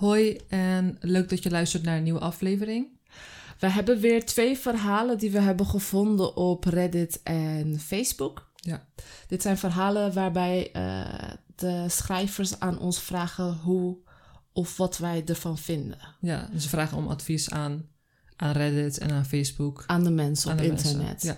Hoi 0.00 0.40
en 0.48 0.96
leuk 1.00 1.28
dat 1.28 1.42
je 1.42 1.50
luistert 1.50 1.82
naar 1.82 1.96
een 1.96 2.02
nieuwe 2.02 2.20
aflevering. 2.20 2.86
We 3.58 3.70
hebben 3.70 4.00
weer 4.00 4.24
twee 4.24 4.58
verhalen 4.58 5.18
die 5.18 5.30
we 5.30 5.40
hebben 5.40 5.66
gevonden 5.66 6.36
op 6.36 6.64
Reddit 6.64 7.20
en 7.22 7.80
Facebook. 7.80 8.50
Ja. 8.54 8.86
Dit 9.26 9.42
zijn 9.42 9.58
verhalen 9.58 10.12
waarbij 10.12 10.70
uh, 10.76 11.30
de 11.56 11.84
schrijvers 11.88 12.60
aan 12.60 12.78
ons 12.78 13.00
vragen 13.00 13.54
hoe 13.54 13.98
of 14.52 14.76
wat 14.76 14.98
wij 14.98 15.22
ervan 15.26 15.58
vinden. 15.58 15.98
Ja, 16.20 16.48
ze 16.58 16.68
vragen 16.68 16.96
om 16.96 17.08
advies 17.08 17.50
aan, 17.50 17.88
aan 18.36 18.52
Reddit 18.52 18.98
en 18.98 19.10
aan 19.10 19.26
Facebook. 19.26 19.84
Aan 19.86 20.04
de 20.04 20.10
mensen 20.10 20.50
Aan 20.50 20.56
op 20.56 20.62
de 20.62 20.68
internet. 20.70 21.22
mensen, 21.22 21.36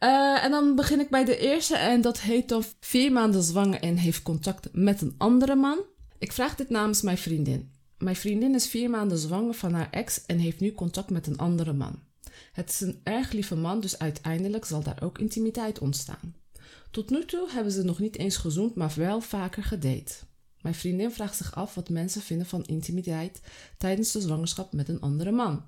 Uh, 0.00 0.44
en 0.44 0.50
dan 0.50 0.74
begin 0.74 1.00
ik 1.00 1.10
bij 1.10 1.24
de 1.24 1.38
eerste 1.38 1.76
en 1.76 2.00
dat 2.00 2.20
heet 2.20 2.48
dan 2.48 2.64
vier 2.80 3.12
maanden 3.12 3.42
zwanger 3.42 3.80
en 3.80 3.96
heeft 3.96 4.22
contact 4.22 4.68
met 4.72 5.00
een 5.00 5.14
andere 5.18 5.54
man. 5.54 5.78
Ik 6.18 6.32
vraag 6.32 6.54
dit 6.54 6.70
namens 6.70 7.02
mijn 7.02 7.18
vriendin. 7.18 7.73
Mijn 8.04 8.16
vriendin 8.16 8.54
is 8.54 8.68
vier 8.68 8.90
maanden 8.90 9.18
zwanger 9.18 9.54
van 9.54 9.72
haar 9.72 9.90
ex 9.90 10.26
en 10.26 10.38
heeft 10.38 10.60
nu 10.60 10.72
contact 10.72 11.10
met 11.10 11.26
een 11.26 11.38
andere 11.38 11.72
man. 11.72 12.02
Het 12.52 12.70
is 12.70 12.80
een 12.80 13.00
erg 13.02 13.32
lieve 13.32 13.56
man, 13.56 13.80
dus 13.80 13.98
uiteindelijk 13.98 14.64
zal 14.64 14.82
daar 14.82 15.02
ook 15.02 15.18
intimiteit 15.18 15.78
ontstaan. 15.78 16.34
Tot 16.90 17.10
nu 17.10 17.24
toe 17.24 17.50
hebben 17.50 17.72
ze 17.72 17.82
nog 17.82 17.98
niet 17.98 18.18
eens 18.18 18.36
gezoend, 18.36 18.74
maar 18.74 18.92
wel 18.96 19.20
vaker 19.20 19.64
gedate. 19.64 20.14
Mijn 20.60 20.74
vriendin 20.74 21.10
vraagt 21.10 21.36
zich 21.36 21.54
af 21.54 21.74
wat 21.74 21.88
mensen 21.88 22.22
vinden 22.22 22.46
van 22.46 22.64
intimiteit 22.64 23.40
tijdens 23.78 24.12
de 24.12 24.20
zwangerschap 24.20 24.72
met 24.72 24.88
een 24.88 25.00
andere 25.00 25.32
man. 25.32 25.66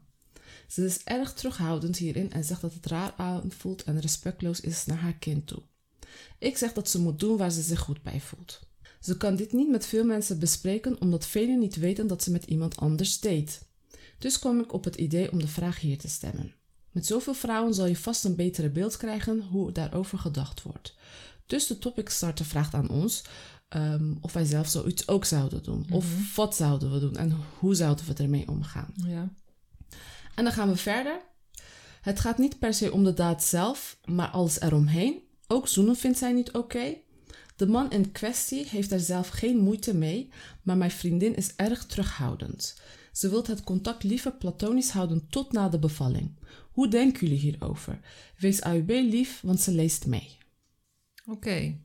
Ze 0.68 0.84
is 0.84 1.04
erg 1.04 1.32
terughoudend 1.32 1.96
hierin 1.96 2.32
en 2.32 2.44
zegt 2.44 2.60
dat 2.60 2.74
het 2.74 2.86
raar 2.86 3.14
aanvoelt 3.16 3.84
en 3.84 4.00
respectloos 4.00 4.60
is 4.60 4.86
naar 4.86 4.98
haar 4.98 5.16
kind 5.18 5.46
toe. 5.46 5.62
Ik 6.38 6.56
zeg 6.56 6.72
dat 6.72 6.90
ze 6.90 7.00
moet 7.00 7.18
doen 7.18 7.36
waar 7.36 7.50
ze 7.50 7.62
zich 7.62 7.80
goed 7.80 8.02
bij 8.02 8.20
voelt. 8.20 8.65
Ze 9.00 9.16
kan 9.16 9.36
dit 9.36 9.52
niet 9.52 9.68
met 9.68 9.86
veel 9.86 10.04
mensen 10.04 10.38
bespreken 10.38 11.00
omdat 11.00 11.26
velen 11.26 11.58
niet 11.58 11.76
weten 11.76 12.06
dat 12.06 12.22
ze 12.22 12.30
met 12.30 12.44
iemand 12.44 12.76
anders 12.76 13.20
date. 13.20 13.52
Dus 14.18 14.38
kwam 14.38 14.60
ik 14.60 14.72
op 14.72 14.84
het 14.84 14.96
idee 14.96 15.32
om 15.32 15.38
de 15.38 15.48
vraag 15.48 15.80
hier 15.80 15.98
te 15.98 16.08
stemmen. 16.08 16.54
Met 16.90 17.06
zoveel 17.06 17.34
vrouwen 17.34 17.74
zal 17.74 17.86
je 17.86 17.96
vast 17.96 18.24
een 18.24 18.36
betere 18.36 18.70
beeld 18.70 18.96
krijgen 18.96 19.40
hoe 19.40 19.72
daarover 19.72 20.18
gedacht 20.18 20.62
wordt. 20.62 20.94
Dus 21.46 21.66
de 21.66 21.78
topic 21.78 22.08
starter 22.08 22.44
vraagt 22.44 22.74
aan 22.74 22.88
ons 22.88 23.24
um, 23.68 24.18
of 24.20 24.32
wij 24.32 24.44
zelf 24.44 24.68
zoiets 24.68 25.08
ook 25.08 25.24
zouden 25.24 25.62
doen. 25.62 25.78
Mm 25.78 25.84
-hmm. 25.86 25.96
Of 25.96 26.36
wat 26.36 26.56
zouden 26.56 26.92
we 26.92 26.98
doen 26.98 27.16
en 27.16 27.36
hoe 27.58 27.74
zouden 27.74 28.06
we 28.06 28.14
ermee 28.14 28.48
omgaan. 28.48 28.94
Ja. 28.96 29.28
En 30.34 30.44
dan 30.44 30.52
gaan 30.52 30.68
we 30.68 30.76
verder. 30.76 31.20
Het 32.00 32.20
gaat 32.20 32.38
niet 32.38 32.58
per 32.58 32.74
se 32.74 32.92
om 32.92 33.04
de 33.04 33.14
daad 33.14 33.44
zelf, 33.44 33.98
maar 34.04 34.28
alles 34.28 34.60
eromheen. 34.60 35.22
Ook 35.46 35.68
zoenen 35.68 35.96
vindt 35.96 36.18
zij 36.18 36.32
niet 36.32 36.48
oké. 36.48 36.58
Okay. 36.58 37.02
De 37.56 37.66
man 37.66 37.90
in 37.90 38.12
kwestie 38.12 38.66
heeft 38.68 38.92
er 38.92 39.00
zelf 39.00 39.28
geen 39.28 39.58
moeite 39.58 39.94
mee, 39.94 40.30
maar 40.62 40.76
mijn 40.76 40.90
vriendin 40.90 41.36
is 41.36 41.52
erg 41.56 41.86
terughoudend. 41.86 42.80
Ze 43.12 43.28
wil 43.28 43.46
het 43.46 43.64
contact 43.64 44.02
liever 44.02 44.32
platonisch 44.32 44.90
houden 44.90 45.26
tot 45.28 45.52
na 45.52 45.68
de 45.68 45.78
bevalling. 45.78 46.36
Hoe 46.72 46.88
denken 46.88 47.26
jullie 47.26 47.42
hierover? 47.42 48.00
Wees 48.38 48.60
AUB 48.60 48.88
lief, 48.88 49.40
want 49.40 49.60
ze 49.60 49.72
leest 49.72 50.06
mee. 50.06 50.36
Oké. 51.26 51.36
Okay. 51.36 51.80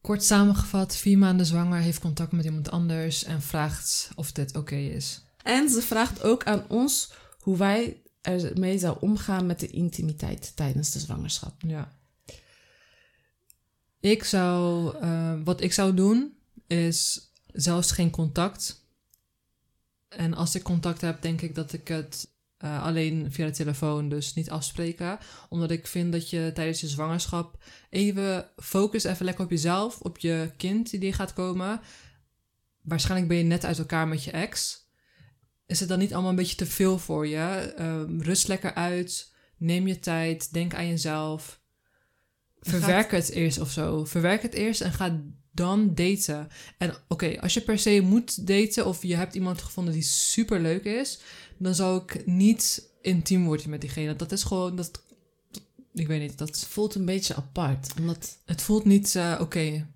Kort 0.00 0.24
samengevat, 0.24 0.96
vier 0.96 1.18
maanden 1.18 1.46
zwanger, 1.46 1.80
heeft 1.80 2.00
contact 2.00 2.32
met 2.32 2.44
iemand 2.44 2.70
anders 2.70 3.24
en 3.24 3.42
vraagt 3.42 4.10
of 4.14 4.32
dit 4.32 4.48
oké 4.48 4.58
okay 4.58 4.86
is. 4.86 5.22
En 5.42 5.68
ze 5.68 5.82
vraagt 5.82 6.22
ook 6.22 6.44
aan 6.44 6.64
ons 6.68 7.12
hoe 7.40 7.56
wij 7.56 8.02
ermee 8.20 8.78
zou 8.78 8.96
omgaan 9.00 9.46
met 9.46 9.60
de 9.60 9.66
intimiteit 9.66 10.52
tijdens 10.56 10.90
de 10.90 10.98
zwangerschap. 10.98 11.54
Ja. 11.66 11.98
Ik 14.00 14.24
zou, 14.24 14.94
uh, 15.02 15.40
wat 15.44 15.60
ik 15.60 15.72
zou 15.72 15.94
doen, 15.94 16.36
is 16.66 17.32
zelfs 17.52 17.90
geen 17.90 18.10
contact. 18.10 18.86
En 20.08 20.34
als 20.34 20.54
ik 20.54 20.62
contact 20.62 21.00
heb, 21.00 21.22
denk 21.22 21.40
ik 21.40 21.54
dat 21.54 21.72
ik 21.72 21.88
het 21.88 22.28
uh, 22.64 22.82
alleen 22.82 23.32
via 23.32 23.46
de 23.46 23.52
telefoon, 23.52 24.08
dus 24.08 24.34
niet 24.34 24.50
afspreken. 24.50 25.18
Omdat 25.48 25.70
ik 25.70 25.86
vind 25.86 26.12
dat 26.12 26.30
je 26.30 26.50
tijdens 26.54 26.80
je 26.80 26.88
zwangerschap 26.88 27.64
even 27.90 28.50
focus 28.56 29.04
even 29.04 29.24
lekker 29.24 29.44
op 29.44 29.50
jezelf, 29.50 30.00
op 30.00 30.18
je 30.18 30.50
kind 30.56 31.00
die 31.00 31.12
gaat 31.12 31.32
komen. 31.32 31.80
Waarschijnlijk 32.82 33.28
ben 33.28 33.38
je 33.38 33.44
net 33.44 33.64
uit 33.64 33.78
elkaar 33.78 34.08
met 34.08 34.24
je 34.24 34.30
ex. 34.30 34.86
Is 35.66 35.80
het 35.80 35.88
dan 35.88 35.98
niet 35.98 36.12
allemaal 36.12 36.30
een 36.30 36.36
beetje 36.36 36.56
te 36.56 36.66
veel 36.66 36.98
voor 36.98 37.26
je? 37.26 37.74
Uh, 37.78 38.20
rust 38.20 38.48
lekker 38.48 38.74
uit, 38.74 39.34
neem 39.56 39.86
je 39.86 39.98
tijd, 39.98 40.52
denk 40.52 40.74
aan 40.74 40.88
jezelf. 40.88 41.60
Verwerk 42.60 43.10
het 43.10 43.30
eerst 43.30 43.60
of 43.60 43.70
zo. 43.70 44.04
Verwerk 44.04 44.42
het 44.42 44.54
eerst 44.54 44.80
en 44.80 44.92
ga 44.92 45.20
dan 45.52 45.94
daten. 45.94 46.48
En 46.78 46.90
oké, 46.90 47.00
okay, 47.08 47.36
als 47.36 47.54
je 47.54 47.60
per 47.60 47.78
se 47.78 48.00
moet 48.00 48.46
daten 48.46 48.86
of 48.86 49.02
je 49.02 49.16
hebt 49.16 49.34
iemand 49.34 49.62
gevonden 49.62 49.92
die 49.94 50.02
super 50.02 50.60
leuk 50.60 50.84
is, 50.84 51.20
dan 51.56 51.74
zou 51.74 52.02
ik 52.02 52.26
niet 52.26 52.90
intiem 53.02 53.44
worden 53.44 53.70
met 53.70 53.80
diegene. 53.80 54.16
Dat 54.16 54.32
is 54.32 54.42
gewoon, 54.42 54.76
dat, 54.76 55.02
ik 55.92 56.06
weet 56.06 56.20
niet, 56.20 56.38
dat 56.38 56.66
voelt 56.68 56.94
een 56.94 57.04
beetje 57.04 57.34
apart. 57.34 57.92
Omdat... 57.98 58.38
Het 58.44 58.62
voelt 58.62 58.84
niet 58.84 59.14
uh, 59.14 59.32
oké. 59.32 59.42
Okay. 59.42 59.86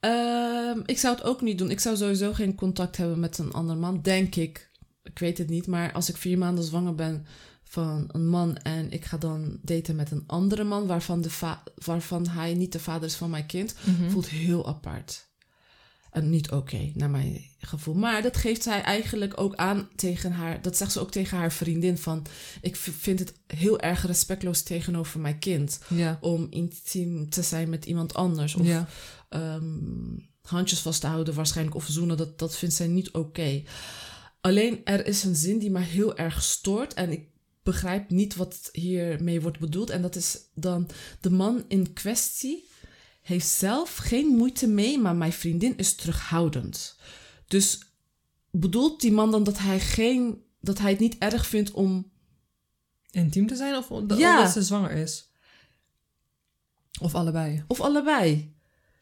Uh, 0.00 0.82
ik 0.86 0.98
zou 0.98 1.14
het 1.14 1.24
ook 1.24 1.40
niet 1.40 1.58
doen. 1.58 1.70
Ik 1.70 1.80
zou 1.80 1.96
sowieso 1.96 2.32
geen 2.32 2.54
contact 2.54 2.96
hebben 2.96 3.20
met 3.20 3.38
een 3.38 3.52
ander 3.52 3.76
man, 3.76 4.02
denk 4.02 4.34
ik. 4.34 4.70
Ik 5.02 5.18
weet 5.18 5.38
het 5.38 5.48
niet, 5.48 5.66
maar 5.66 5.92
als 5.92 6.08
ik 6.08 6.16
vier 6.16 6.38
maanden 6.38 6.64
zwanger 6.64 6.94
ben 6.94 7.26
van 7.68 8.04
een 8.12 8.28
man 8.28 8.56
en 8.56 8.90
ik 8.90 9.04
ga 9.04 9.16
dan 9.16 9.58
daten 9.62 9.96
met 9.96 10.10
een 10.10 10.24
andere 10.26 10.64
man 10.64 10.86
waarvan, 10.86 11.20
de 11.20 11.30
waarvan 11.84 12.28
hij 12.28 12.54
niet 12.54 12.72
de 12.72 12.80
vader 12.80 13.08
is 13.08 13.14
van 13.14 13.30
mijn 13.30 13.46
kind, 13.46 13.74
Mhm. 13.80 13.90
mm 13.90 13.96
-hmm. 13.96 14.10
voelt 14.10 14.28
heel 14.28 14.66
apart. 14.66 15.26
En 16.10 16.30
niet 16.30 16.46
oké, 16.46 16.56
okay, 16.56 16.92
naar 16.94 17.10
mijn 17.10 17.44
gevoel. 17.58 17.94
Maar 17.94 18.22
dat 18.22 18.36
geeft 18.36 18.62
zij 18.62 18.82
eigenlijk 18.82 19.40
ook 19.40 19.54
aan 19.54 19.88
tegen 19.96 20.32
haar. 20.32 20.62
Dat 20.62 20.76
zegt 20.76 20.92
ze 20.92 21.00
ook 21.00 21.10
tegen 21.10 21.38
haar 21.38 21.52
vriendin 21.52 21.98
van... 21.98 22.26
Ik 22.60 22.76
vind 22.76 23.18
het 23.18 23.34
heel 23.46 23.80
erg 23.80 24.06
respectloos 24.06 24.62
tegenover 24.62 25.20
mijn 25.20 25.38
kind. 25.38 25.80
Ja. 25.88 26.18
Om 26.20 26.46
intiem 26.50 27.30
te 27.30 27.42
zijn 27.42 27.68
met 27.68 27.84
iemand 27.84 28.14
anders. 28.14 28.54
Of 28.54 28.66
ja. 28.66 28.88
um, 29.30 30.28
handjes 30.40 30.78
vast 30.80 31.00
te 31.00 31.06
houden 31.06 31.34
waarschijnlijk. 31.34 31.76
Of 31.76 31.86
zoenen. 31.88 32.16
Dat, 32.16 32.38
dat 32.38 32.56
vindt 32.56 32.74
zij 32.74 32.86
niet 32.86 33.08
oké. 33.08 33.18
Okay. 33.18 33.66
Alleen 34.40 34.80
er 34.84 35.06
is 35.06 35.24
een 35.24 35.36
zin 35.36 35.58
die 35.58 35.70
mij 35.70 35.82
heel 35.82 36.16
erg 36.16 36.42
stoort. 36.42 36.94
En 36.94 37.10
ik 37.10 37.28
begrijp 37.66 38.10
niet 38.10 38.36
wat 38.36 38.68
hiermee 38.72 39.40
wordt 39.40 39.58
bedoeld. 39.58 39.90
En 39.90 40.02
dat 40.02 40.16
is 40.16 40.38
dan 40.54 40.88
de 41.20 41.30
man 41.30 41.64
in 41.68 41.92
kwestie 41.92 42.68
heeft 43.22 43.46
zelf 43.46 43.96
geen 43.96 44.26
moeite 44.26 44.66
mee, 44.66 44.98
maar 44.98 45.16
mijn 45.16 45.32
vriendin 45.32 45.76
is 45.76 45.94
terughoudend. 45.94 46.96
Dus 47.46 47.78
bedoelt 48.50 49.00
die 49.00 49.12
man 49.12 49.30
dan 49.30 49.44
dat 49.44 49.58
hij, 49.58 49.80
geen, 49.80 50.42
dat 50.60 50.78
hij 50.78 50.90
het 50.90 51.00
niet 51.00 51.18
erg 51.18 51.46
vindt 51.46 51.70
om... 51.70 52.10
Intiem 53.10 53.46
te 53.46 53.56
zijn 53.56 53.76
of 53.76 53.90
omdat 53.90 54.18
ja. 54.18 54.48
ze 54.48 54.62
zwanger 54.62 54.90
is? 54.90 55.28
Of 57.00 57.14
allebei? 57.14 57.64
Of 57.66 57.80
allebei. 57.80 58.54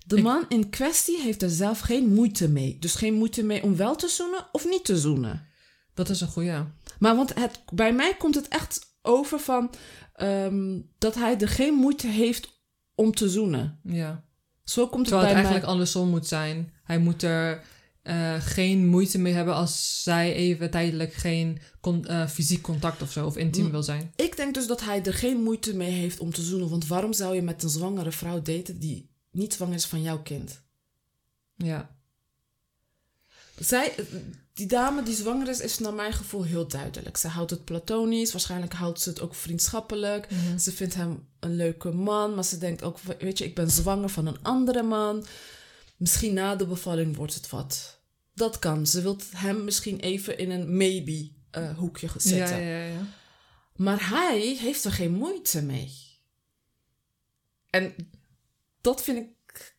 De 0.06 0.16
Ik- 0.16 0.22
man 0.22 0.44
in 0.48 0.70
kwestie 0.70 1.20
heeft 1.20 1.42
er 1.42 1.50
zelf 1.50 1.80
geen 1.80 2.14
moeite 2.14 2.48
mee. 2.48 2.78
Dus 2.78 2.94
geen 2.94 3.14
moeite 3.14 3.42
mee 3.42 3.62
om 3.62 3.76
wel 3.76 3.96
te 3.96 4.08
zoenen 4.08 4.46
of 4.52 4.64
niet 4.64 4.84
te 4.84 4.98
zoenen. 4.98 5.46
Dat 5.94 6.08
is 6.08 6.20
een 6.20 6.28
goeie. 6.28 6.62
Maar 6.98 7.16
want 7.16 7.34
het, 7.34 7.60
bij 7.72 7.92
mij 7.94 8.14
komt 8.16 8.34
het 8.34 8.48
echt 8.48 8.80
over 9.02 9.38
van 9.38 9.70
ehm, 10.14 10.80
dat 10.98 11.14
hij 11.14 11.38
er 11.38 11.48
geen 11.48 11.74
moeite 11.74 12.06
heeft 12.06 12.62
om 12.94 13.14
te 13.14 13.28
zoenen. 13.28 13.80
Ja. 13.82 14.24
Zo 14.64 14.82
komt 14.82 14.96
het 14.98 15.04
Terwijl 15.04 15.26
het 15.26 15.34
eigenlijk 15.34 15.64
mij. 15.64 15.72
andersom 15.72 16.08
moet 16.08 16.26
zijn. 16.26 16.72
Hij 16.84 16.98
moet 16.98 17.22
er 17.22 17.62
eh, 18.02 18.34
geen 18.40 18.86
moeite 18.86 19.18
mee 19.18 19.32
hebben 19.32 19.54
als 19.54 20.02
zij 20.02 20.34
even 20.34 20.70
tijdelijk 20.70 21.12
geen 21.12 21.58
con- 21.80 22.06
eh, 22.06 22.28
fysiek 22.28 22.62
contact 22.62 23.02
of 23.02 23.12
zo 23.12 23.26
of 23.26 23.36
intiem 23.36 23.70
wil 23.70 23.82
zijn. 23.82 24.12
Ik 24.16 24.36
denk 24.36 24.54
dus 24.54 24.66
dat 24.66 24.80
hij 24.80 25.02
er 25.02 25.14
geen 25.14 25.42
moeite 25.42 25.74
mee 25.76 25.90
heeft 25.90 26.18
om 26.20 26.32
te 26.32 26.42
zoenen. 26.42 26.68
Want 26.68 26.86
waarom 26.86 27.12
zou 27.12 27.34
je 27.34 27.42
met 27.42 27.62
een 27.62 27.68
zwangere 27.68 28.12
vrouw 28.12 28.42
daten 28.42 28.78
die 28.78 29.10
niet 29.30 29.52
zwanger 29.54 29.74
is 29.74 29.84
van 29.86 30.02
jouw 30.02 30.22
kind? 30.22 30.62
Ja. 31.56 31.96
Zij, 33.58 33.94
die 34.54 34.66
dame 34.66 35.02
die 35.02 35.14
zwanger 35.14 35.48
is, 35.48 35.60
is 35.60 35.78
naar 35.78 35.94
mijn 35.94 36.12
gevoel 36.12 36.42
heel 36.42 36.68
duidelijk. 36.68 37.16
Ze 37.16 37.28
houdt 37.28 37.50
het 37.50 37.64
platonisch, 37.64 38.32
waarschijnlijk 38.32 38.72
houdt 38.72 39.00
ze 39.00 39.08
het 39.08 39.20
ook 39.20 39.34
vriendschappelijk. 39.34 40.28
Ze 40.58 40.72
vindt 40.72 40.94
hem 40.94 41.28
een 41.40 41.56
leuke 41.56 41.90
man, 41.90 42.34
maar 42.34 42.44
ze 42.44 42.58
denkt 42.58 42.82
ook, 42.82 42.98
weet 43.18 43.38
je, 43.38 43.44
ik 43.44 43.54
ben 43.54 43.70
zwanger 43.70 44.08
van 44.08 44.26
een 44.26 44.42
andere 44.42 44.82
man. 44.82 45.26
Misschien 45.96 46.34
na 46.34 46.56
de 46.56 46.66
bevalling 46.66 47.16
wordt 47.16 47.34
het 47.34 47.50
wat. 47.50 48.00
Dat 48.34 48.58
kan. 48.58 48.86
Ze 48.86 49.02
wil 49.02 49.18
hem 49.36 49.64
misschien 49.64 50.00
even 50.00 50.38
in 50.38 50.50
een 50.50 50.76
maybe 50.76 51.30
eh, 51.50 51.76
hoekje 51.76 52.08
zetten. 52.16 52.60
ja, 52.60 52.78
ja, 52.78 52.84
ja. 52.84 53.06
Maar 53.76 54.08
hij 54.08 54.56
heeft 54.60 54.84
er 54.84 54.92
geen 54.92 55.12
moeite 55.12 55.62
mee. 55.62 55.92
En 57.70 57.94
dat 58.80 59.02
vind 59.02 59.18
ik 59.18 59.76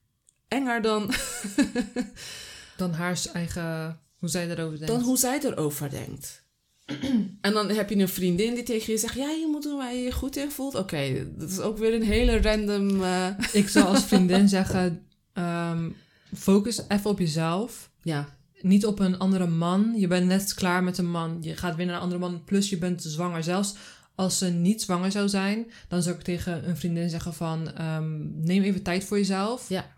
enger 0.48 0.82
dan, 0.82 1.14
Dan 2.78 2.94
haar 2.94 3.22
eigen, 3.34 4.00
hoe 4.25 4.33
zij 4.33 4.50
erover 4.50 4.77
denkt. 4.77 4.94
dan 4.94 5.01
hoe 5.01 5.18
zij 5.18 5.39
erover 5.44 5.89
denkt. 5.89 6.44
En 7.42 7.54
dan 7.54 7.69
heb 7.69 7.89
je 7.89 7.95
een 7.95 8.10
vriendin 8.10 8.54
die 8.54 8.63
tegen 8.63 8.94
je 8.94 9.00
zegt: 9.00 9.16
Ja, 9.16 9.30
je 9.30 9.48
moet 9.51 9.63
doen 9.63 9.77
waar 9.77 9.94
je 9.94 10.01
je 10.01 10.12
goed 10.12 10.36
in 10.36 10.51
voelt. 10.51 10.75
Oké, 10.75 11.27
dat 11.38 11.50
is 11.50 11.60
ook 11.60 11.77
weer 11.77 11.94
een 11.94 12.04
hele 12.04 12.42
random. 12.42 13.04
eh, 13.04 13.27
Ik 13.54 13.69
zou 13.69 13.86
als 13.86 14.04
vriendin 14.12 14.50
zeggen, 14.50 15.06
ehm, 15.33 15.89
focus 16.36 16.81
even 16.88 17.10
op 17.10 17.19
jezelf. 17.19 17.89
ja, 18.01 18.38
niet 18.62 18.86
op 18.86 19.00
een 19.00 19.18
andere 19.19 19.48
man. 19.48 19.94
Je 19.98 20.07
bent 20.07 20.25
net 20.27 20.54
klaar 20.54 20.83
met 20.83 20.98
een 20.98 21.12
man. 21.12 21.38
Je 21.42 21.56
gaat 21.56 21.75
weer 21.75 21.86
naar 21.86 21.95
een 21.95 22.01
andere 22.01 22.19
man. 22.19 22.44
Plus 22.44 22.69
je 22.69 22.77
bent 22.77 23.01
zwanger. 23.04 23.44
Zelfs 23.44 23.75
als 24.16 24.38
ze 24.38 24.45
niet 24.50 24.81
zwanger 24.81 25.12
zou 25.12 25.30
zijn, 25.30 25.72
dan 25.88 26.04
zou 26.04 26.16
ik 26.16 26.22
tegen 26.22 26.69
een 26.69 26.77
vriendin 26.77 27.10
zeggen 27.10 27.33
van 27.33 27.72
ehm, 27.74 28.42
neem 28.44 28.63
even 28.63 28.81
tijd 28.83 29.04
voor 29.04 29.18
jezelf. 29.18 29.69
Ja. 29.69 29.94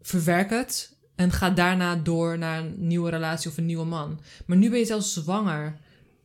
Verwerk 0.00 0.50
het 0.50 0.96
en 1.20 1.32
ga 1.32 1.50
daarna 1.50 1.96
door 1.96 2.38
naar 2.38 2.58
een 2.60 2.74
nieuwe 2.86 3.10
relatie 3.10 3.50
of 3.50 3.56
een 3.56 3.66
nieuwe 3.66 3.84
man. 3.84 4.20
Maar 4.46 4.56
nu 4.56 4.70
ben 4.70 4.78
je 4.78 4.84
zelfs 4.84 5.12
zwanger. 5.12 5.76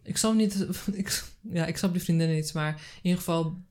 Ik 0.03 0.17
snap 0.17 0.33
niet. 0.33 0.67
Ik, 0.93 1.23
ja, 1.41 1.65
ik 1.65 1.77
snap 1.77 1.93
die 1.93 2.01
vriendin 2.01 2.29
niet, 2.29 2.53
maar 2.53 2.69
in 2.73 2.99
ieder 3.01 3.17
geval. 3.19 3.63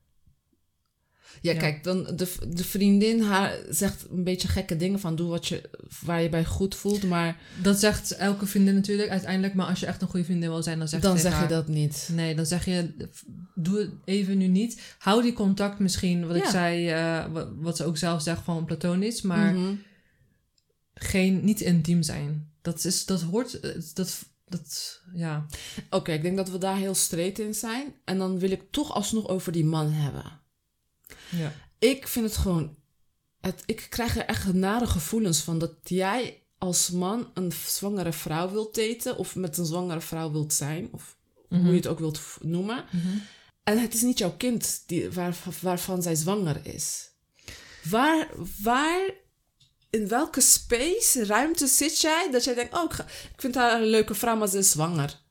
Ja, 1.41 1.53
Ja. 1.53 1.59
kijk, 1.59 1.85
dan 1.85 2.03
de, 2.17 2.33
de 2.49 2.65
vriendin 2.65 3.21
haar 3.23 3.57
zegt 3.71 4.07
een 4.11 4.25
beetje 4.25 4.49
gekke 4.49 4.77
dingen 4.77 5.01
van 5.01 5.17
doe 5.17 5.29
wat 5.29 5.47
je, 5.47 5.71
waar 6.05 6.23
je 6.23 6.29
bij 6.29 6.45
goed 6.45 6.75
voelt, 6.75 7.03
maar 7.03 7.37
Dat 7.63 7.79
zegt 7.79 8.11
elke 8.11 8.47
vriendin 8.47 8.75
natuurlijk 8.75 9.09
uiteindelijk. 9.09 9.55
Maar 9.55 9.67
als 9.67 9.81
je 9.81 9.87
echt 9.87 10.03
een 10.03 10.09
goede 10.09 10.25
vriendin 10.25 10.49
wil 10.49 10.63
zijn, 10.63 10.79
dan 10.79 10.89
zeg 10.89 11.01
je 11.01 11.07
dan 11.07 11.19
zeg 11.19 11.41
je 11.41 11.47
dat 11.47 11.69
niet. 11.69 12.09
Nee, 12.13 12.35
dan 12.35 12.47
zeg 12.47 12.65
je, 12.65 12.95
doe 13.55 13.79
het 13.79 13.91
even 14.05 14.39
nu 14.39 14.47
niet. 14.47 14.81
Hou 14.99 15.23
die 15.23 15.33
contact 15.33 15.79
misschien, 15.79 16.27
wat 16.27 16.37
ik 16.37 16.45
zei, 16.45 16.89
eh, 16.89 17.25
wat, 17.33 17.49
wat 17.57 17.77
ze 17.77 17.85
ook 17.85 17.97
zelf 17.97 18.23
zegt 18.23 18.43
van 18.43 18.65
platonisch, 18.65 19.23
maar 19.23 19.53
Mhm. 19.55 19.75
Geen, 20.95 21.45
niet 21.45 21.61
intiem 21.61 22.03
zijn. 22.03 22.53
Dat, 22.63 22.85
is, 22.85 23.07
dat 23.07 23.23
hoort, 23.23 23.63
dat, 23.95 24.25
dat, 24.45 25.01
ja. 25.15 25.47
Oké, 25.91 26.13
ik 26.13 26.23
denk 26.23 26.37
dat 26.37 26.51
we 26.51 26.59
daar 26.59 26.77
heel 26.77 26.95
straight 26.95 27.39
in 27.39 27.55
zijn. 27.55 27.95
En 28.05 28.19
dan 28.19 28.39
wil 28.39 28.51
ik 28.51 28.63
toch 28.71 28.93
alsnog 28.95 29.29
over 29.29 29.53
die 29.53 29.65
man 29.65 29.91
hebben. 29.91 30.41
ja. 31.31 31.53
Ik 31.79 32.09
vind 32.09 32.27
het 32.27 32.37
gewoon. 32.37 32.77
Het, 33.41 33.63
ik 33.67 33.87
krijg 33.91 34.17
er 34.17 34.25
echt 34.25 34.53
nare 34.53 34.87
gevoelens 34.87 35.41
van 35.41 35.59
dat 35.59 35.75
jij 35.83 36.43
als 36.59 36.91
man 36.91 37.31
een 37.35 37.53
zwangere 37.53 38.13
vrouw 38.13 38.51
wilt 38.51 38.75
daten. 38.75 39.17
Of 39.17 39.35
met 39.35 39.59
een 39.59 39.67
zwangere 39.67 40.01
vrouw 40.01 40.33
wilt 40.33 40.53
zijn. 40.53 40.89
Of 40.91 41.17
hoe 41.49 41.71
je 41.71 41.73
het 41.77 41.87
ook 41.87 41.99
wilt 41.99 42.21
noemen. 42.41 42.85
Mhm. 42.91 43.17
En 43.65 43.81
het 43.81 43.95
is 43.95 44.03
niet 44.03 44.19
jouw 44.19 44.37
kind 44.37 44.83
die, 44.87 45.11
waar, 45.11 45.37
waarvan 45.61 46.03
zij 46.03 46.15
zwanger 46.15 46.61
is. 46.63 47.11
Waar, 47.85 48.29
waar, 48.63 49.11
in 49.95 50.09
welke 50.09 50.41
space, 50.41 51.27
ruimte 51.27 51.67
zit 51.67 52.01
jij 52.01 52.29
dat 52.33 52.45
jij 52.45 52.55
denkt: 52.55 52.75
Oh, 52.75 52.83
ik, 52.85 52.93
ga- 52.93 53.05
ik 53.35 53.41
vind 53.41 53.55
haar 53.55 53.81
een 53.81 53.87
leuke 53.89 54.15
vrouw, 54.15 54.37
maar 54.37 54.49
ze 54.49 54.59
is 54.59 54.71
zwanger. 54.71 55.23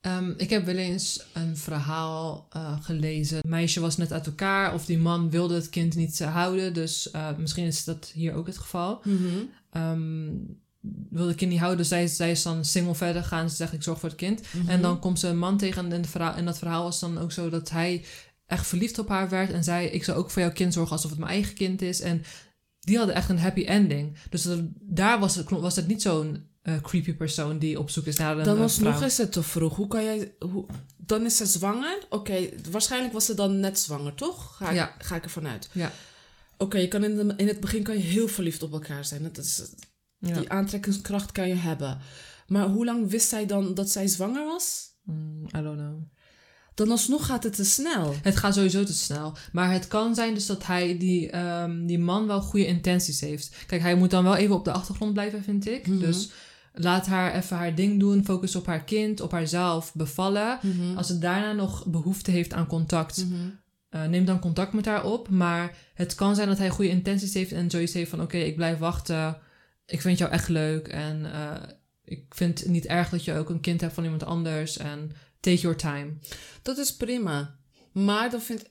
Ehm, 0.00 0.32
ik 0.36 0.50
heb 0.50 0.64
wel 0.64 0.76
eens 0.76 1.26
een 1.32 1.56
verhaal 1.56 2.46
eh, 2.50 2.76
gelezen. 2.82 3.38
Een 3.42 3.50
meisje 3.50 3.80
was 3.80 3.96
net 3.96 4.12
uit 4.12 4.26
elkaar 4.26 4.74
of 4.74 4.84
die 4.84 4.98
man 4.98 5.30
wilde 5.30 5.54
het 5.54 5.68
kind 5.70 5.94
niet 5.94 6.18
houden. 6.18 6.74
Dus 6.74 7.10
eh, 7.10 7.28
misschien 7.38 7.66
is 7.66 7.84
dat 7.84 8.10
hier 8.14 8.34
ook 8.34 8.46
het 8.46 8.58
geval. 8.58 9.02
Ehm, 9.70 10.28
wilde 11.10 11.28
het 11.28 11.36
kind 11.38 11.50
niet 11.50 11.58
houden, 11.60 11.78
dus 11.78 11.88
zij, 11.88 12.06
zij 12.06 12.30
is 12.30 12.42
dan 12.42 12.64
single 12.64 12.94
verder 12.94 13.24
gaan. 13.24 13.50
Ze 13.50 13.56
zegt, 13.56 13.72
ik 13.72 13.82
zorg 13.82 14.00
voor 14.00 14.08
het 14.08 14.18
kind. 14.18 14.40
En 14.66 14.82
dan 14.82 14.98
komt 14.98 15.18
ze 15.18 15.28
een 15.28 15.38
man 15.38 15.56
tegen 15.58 15.92
en, 15.92 16.04
verhaal, 16.04 16.34
en 16.34 16.44
dat 16.44 16.58
verhaal 16.58 16.82
was 16.82 17.00
dan 17.00 17.18
ook 17.18 17.32
zo 17.32 17.48
dat 17.50 17.70
hij 17.70 18.04
echt 18.46 18.66
verliefd 18.66 18.98
op 18.98 19.08
haar 19.08 19.28
werd. 19.28 19.52
En 19.52 19.64
zei, 19.64 19.86
ik 19.86 20.04
zou 20.04 20.18
ook 20.18 20.30
voor 20.30 20.42
jouw 20.42 20.52
kind 20.52 20.72
zorgen 20.72 20.92
alsof 20.92 21.10
het 21.10 21.18
mijn 21.18 21.30
eigen 21.32 21.54
kind 21.54 21.82
is. 21.82 22.00
En 22.00 22.24
die 22.84 22.96
hadden 22.96 23.14
echt 23.14 23.28
een 23.28 23.38
happy 23.38 23.64
ending. 23.64 24.16
Dus 24.30 24.42
dat- 24.42 24.60
daar 24.80 25.18
was 25.20 25.34
het, 25.34 25.50
was 25.50 25.76
het 25.76 25.86
niet 25.86 26.02
zo'n 26.02 26.46
eh, 26.62 26.80
creepy 26.82 27.14
persoon 27.14 27.58
die 27.58 27.78
op 27.78 27.90
zoek 27.90 28.06
is 28.06 28.16
naar 28.16 28.38
een 28.38 28.44
Dan 28.44 28.56
eh, 28.56 28.62
alsnog 28.62 28.94
vrouw. 28.96 29.06
is 29.06 29.18
het 29.18 29.32
te 29.32 29.42
vroeg. 29.42 29.76
Hoe 29.76 29.86
kan 29.88 30.04
jij. 30.04 30.34
Hoe, 30.38 30.66
dan 30.96 31.24
is 31.24 31.36
ze 31.36 31.46
zwanger. 31.46 31.98
Oké, 32.10 32.48
waarschijnlijk 32.70 33.12
was 33.12 33.24
ze 33.24 33.34
dan 33.34 33.60
net 33.60 33.78
zwanger, 33.78 34.14
toch? 34.14 34.56
Ga, 34.56 34.68
ik- 34.68 34.74
Ja. 34.76 34.94
ga 34.98 35.16
ik 35.16 35.24
ervan 35.24 35.46
uit. 35.46 35.68
Ja. 35.72 35.92
Oké, 36.58 36.78
je 36.78 36.88
kan 36.88 37.04
in, 37.04 37.16
de, 37.16 37.34
in 37.36 37.48
het 37.48 37.60
begin 37.60 37.82
kan 37.82 37.94
je 37.94 38.00
heel 38.02 38.28
verliefd 38.28 38.62
op 38.62 38.72
elkaar 38.72 39.04
zijn. 39.04 39.22
Dat 39.22 39.38
is, 39.38 39.62
Ja. 40.18 40.38
Die 40.38 40.50
aantrekkingskracht 40.50 41.32
kan 41.32 41.48
je 41.48 41.54
hebben. 41.54 41.98
Maar 42.46 42.66
hoe 42.68 42.84
lang 42.84 43.10
wist 43.10 43.28
zij 43.28 43.46
dan 43.46 43.74
dat 43.74 43.90
zij 43.90 44.06
zwanger 44.06 44.44
was? 44.44 44.82
Mm, 45.02 45.44
I 45.56 45.62
don't 45.62 45.78
know. 45.78 46.02
Dan 46.74 46.90
alsnog 46.90 47.26
gaat 47.26 47.42
het 47.44 47.54
te 47.56 47.64
snel. 47.64 48.14
Het 48.22 48.36
gaat 48.36 48.54
sowieso 48.54 48.84
te 48.84 48.92
snel. 48.94 49.36
Maar 49.52 49.72
het 49.72 49.88
kan 49.88 50.14
zijn 50.14 50.34
dus 50.34 50.46
dat 50.46 50.66
hij, 50.66 50.98
die, 50.98 51.30
ehm, 51.30 51.86
die 51.86 51.98
man, 51.98 52.26
wel 52.26 52.40
goede 52.40 52.66
intenties 52.66 53.20
heeft. 53.20 53.56
Kijk, 53.66 53.82
hij 53.82 53.94
moet 53.94 54.10
dan 54.10 54.24
wel 54.24 54.36
even 54.36 54.54
op 54.54 54.64
de 54.64 54.72
achtergrond 54.72 55.12
blijven, 55.12 55.42
vind 55.42 55.68
ik. 55.68 55.86
Mhm. 55.86 55.98
Dus 55.98 56.30
laat 56.72 57.06
haar 57.06 57.34
even 57.34 57.56
haar 57.56 57.74
ding 57.74 58.00
doen. 58.00 58.24
Focus 58.24 58.56
op 58.56 58.66
haar 58.66 58.84
kind, 58.84 59.20
op 59.20 59.30
haarzelf, 59.32 59.94
bevallen. 59.94 60.58
Als 60.96 61.06
ze 61.06 61.18
daarna 61.18 61.52
nog 61.52 61.86
behoefte 61.86 62.30
heeft 62.30 62.52
aan 62.52 62.66
contact, 62.66 63.24
Mhm. 63.28 63.34
eh, 63.88 64.04
neem 64.04 64.24
dan 64.24 64.38
contact 64.38 64.72
met 64.72 64.84
haar 64.84 65.04
op. 65.04 65.28
Maar 65.28 65.76
het 65.94 66.14
kan 66.14 66.34
zijn 66.34 66.48
dat 66.48 66.58
hij 66.58 66.70
goede 66.70 66.90
intenties 66.90 67.34
heeft 67.34 67.52
en 67.52 67.70
zoiets 67.70 67.92
heeft 67.92 68.10
van... 68.10 68.22
Oké, 68.22 68.36
ik 68.36 68.56
blijf 68.56 68.78
wachten. 68.78 69.38
Ik 69.86 70.00
vind 70.00 70.18
jou 70.18 70.30
echt 70.30 70.48
leuk. 70.48 70.88
En 70.88 71.32
eh, 71.32 71.52
ik 72.04 72.24
vind 72.28 72.58
het 72.60 72.68
niet 72.68 72.86
erg 72.86 73.08
dat 73.08 73.24
je 73.24 73.34
ook 73.34 73.50
een 73.50 73.60
kind 73.60 73.80
hebt 73.80 73.94
van 73.94 74.04
iemand 74.04 74.24
anders. 74.24 74.76
En 74.76 75.12
take 75.44 75.60
your 75.60 75.76
time. 75.76 76.12
Dat 76.62 76.78
is 76.78 76.96
prima. 76.96 77.56
Maar 77.92 78.30
dan 78.30 78.42
vind, 78.42 78.64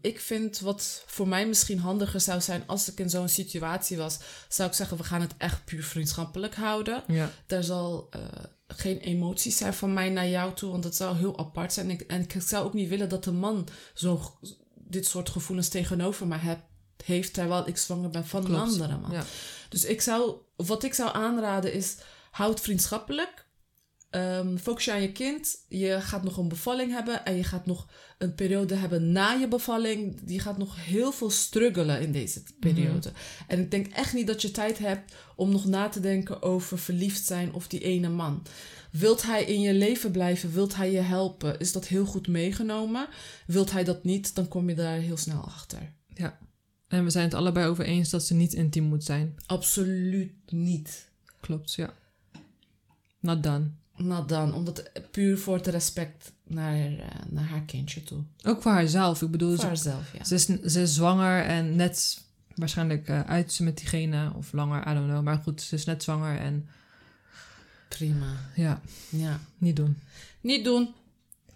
ik 0.00 0.20
vind 0.20 0.60
wat 0.60 1.02
voor 1.06 1.28
mij 1.28 1.46
misschien 1.46 1.78
handiger 1.78 2.20
zou 2.20 2.40
zijn 2.40 2.62
als 2.66 2.90
ik 2.90 3.00
in 3.00 3.10
zo'n 3.10 3.28
situatie 3.28 3.96
was, 3.96 4.18
zou 4.48 4.68
ik 4.68 4.74
zeggen: 4.74 4.96
we 4.96 5.04
gaan 5.04 5.20
het 5.20 5.34
echt 5.38 5.64
puur 5.64 5.84
vriendschappelijk 5.84 6.54
houden. 6.54 7.02
Ja. 7.06 7.30
Daar 7.46 7.64
zal 7.64 8.06
eh, 8.10 8.20
geen 8.66 8.98
emoties 8.98 9.56
zijn 9.56 9.74
van 9.74 9.92
mij 9.92 10.08
naar 10.08 10.28
jou 10.28 10.54
toe, 10.54 10.70
want 10.70 10.82
dat 10.82 10.94
zou 10.94 11.16
heel 11.16 11.38
apart 11.38 11.72
zijn. 11.72 11.86
En 11.90 11.92
ik, 11.92 12.00
en 12.00 12.20
ik 12.20 12.34
zou 12.38 12.64
ook 12.64 12.74
niet 12.74 12.88
willen 12.88 13.08
dat 13.08 13.24
de 13.24 13.32
man 13.32 13.68
zo, 13.94 14.38
dit 14.74 15.06
soort 15.06 15.28
gevoelens 15.28 15.68
tegenover 15.68 16.26
mij 16.26 16.38
heb, 16.38 16.60
heeft 17.04 17.34
terwijl 17.34 17.68
ik 17.68 17.76
zwanger 17.76 18.10
ben 18.10 18.26
van 18.26 18.44
Klopt. 18.44 18.60
een 18.60 18.68
andere 18.68 18.98
man. 18.98 19.10
Ja. 19.10 19.24
Dus 19.68 19.84
ik 19.84 20.00
zou, 20.00 20.36
wat 20.56 20.82
ik 20.82 20.94
zou 20.94 21.14
aanraden 21.14 21.72
is, 21.72 21.96
houd 22.30 22.60
vriendschappelijk. 22.60 23.46
Ehm, 24.18 24.56
focus 24.56 24.84
je 24.84 24.92
aan 24.92 25.02
je 25.02 25.12
kind. 25.12 25.64
Je 25.68 26.00
gaat 26.00 26.24
nog 26.24 26.36
een 26.36 26.48
bevalling 26.48 26.92
hebben 26.92 27.24
en 27.24 27.36
je 27.36 27.44
gaat 27.44 27.66
nog 27.66 27.88
een 28.18 28.34
periode 28.34 28.74
hebben 28.74 29.12
na 29.12 29.32
je 29.32 29.48
bevalling. 29.48 30.20
Je 30.26 30.38
gaat 30.38 30.58
nog 30.58 30.84
heel 30.84 31.12
veel 31.12 31.30
struggelen 31.30 32.00
in 32.00 32.12
deze 32.12 32.42
periode. 32.60 33.12
En 33.46 33.60
ik 33.60 33.70
denk 33.70 33.86
echt 33.86 34.14
niet 34.14 34.26
dat 34.26 34.42
je 34.42 34.50
tijd 34.50 34.78
hebt 34.78 35.14
om 35.36 35.50
nog 35.50 35.64
na 35.64 35.88
te 35.88 36.00
denken 36.00 36.42
over 36.42 36.78
verliefd 36.78 37.24
zijn 37.24 37.52
of 37.52 37.68
die 37.68 37.80
ene 37.80 38.08
man. 38.08 38.42
Wilt 38.90 39.22
hij 39.22 39.44
in 39.44 39.60
je 39.60 39.74
leven 39.74 40.10
blijven? 40.10 40.52
Wilt 40.52 40.76
hij 40.76 40.92
je 40.92 41.00
helpen? 41.00 41.58
Is 41.58 41.72
dat 41.72 41.86
heel 41.86 42.04
goed 42.04 42.28
meegenomen? 42.28 43.08
Wilt 43.46 43.72
hij 43.72 43.84
dat 43.84 44.04
niet? 44.04 44.34
Dan 44.34 44.48
kom 44.48 44.68
je 44.68 44.74
daar 44.74 44.98
heel 44.98 45.16
snel 45.16 45.40
achter. 45.40 45.92
Ja. 46.14 46.38
En 46.88 47.04
we 47.04 47.10
zijn 47.10 47.24
het 47.24 47.34
allebei 47.34 47.66
over 47.66 47.84
eens 47.84 48.10
dat 48.10 48.22
ze 48.22 48.34
niet 48.34 48.52
intiem 48.52 48.84
moet 48.84 49.04
zijn. 49.04 49.36
Absoluut 49.46 50.32
niet. 50.52 51.10
Klopt, 51.40 51.74
ja. 51.74 51.94
Not 53.20 53.42
done. 53.42 53.70
Dan, 54.26 54.54
omdat 54.54 54.90
puur 55.10 55.38
voor 55.38 55.54
het 55.56 55.66
respect 55.66 56.32
naar, 56.44 56.74
eh, 56.74 57.06
naar 57.28 57.44
haar 57.44 57.62
kindje 57.62 58.02
toe. 58.02 58.22
Ook 58.44 58.62
voor 58.62 58.72
haarzelf. 58.72 59.22
Ik 59.22 59.30
bedoel, 59.30 59.48
Voor 59.50 59.58
ze, 59.60 59.66
haarzelf, 59.66 60.12
ja. 60.12 60.24
ze, 60.24 60.34
is, 60.34 60.44
ze 60.72 60.80
is 60.80 60.94
zwanger 60.94 61.44
en 61.44 61.76
net 61.76 62.24
waarschijnlijk 62.54 63.08
eh, 63.08 63.20
uit 63.20 63.52
ze 63.52 63.62
met 63.62 63.76
diegene 63.76 64.32
of 64.36 64.52
langer, 64.52 64.88
I 64.90 64.94
don't 64.94 65.08
know. 65.08 65.22
Maar 65.22 65.38
goed, 65.38 65.62
ze 65.62 65.74
is 65.74 65.84
net 65.84 66.02
zwanger 66.02 66.38
en 66.38 66.68
Prima. 67.88 68.32
ja, 68.54 68.80
Ja. 69.08 69.40
niet 69.58 69.76
doen. 69.76 69.98
Niet 70.40 70.64
doen. 70.64 70.94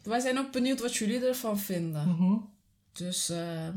Wij 0.02 0.20
zijn 0.20 0.38
ook 0.38 0.52
benieuwd 0.52 0.80
wat 0.80 0.94
jullie 0.96 1.26
ervan 1.26 1.58
vinden. 1.58 2.16
Dus 2.92 3.28
eh, 3.28 3.68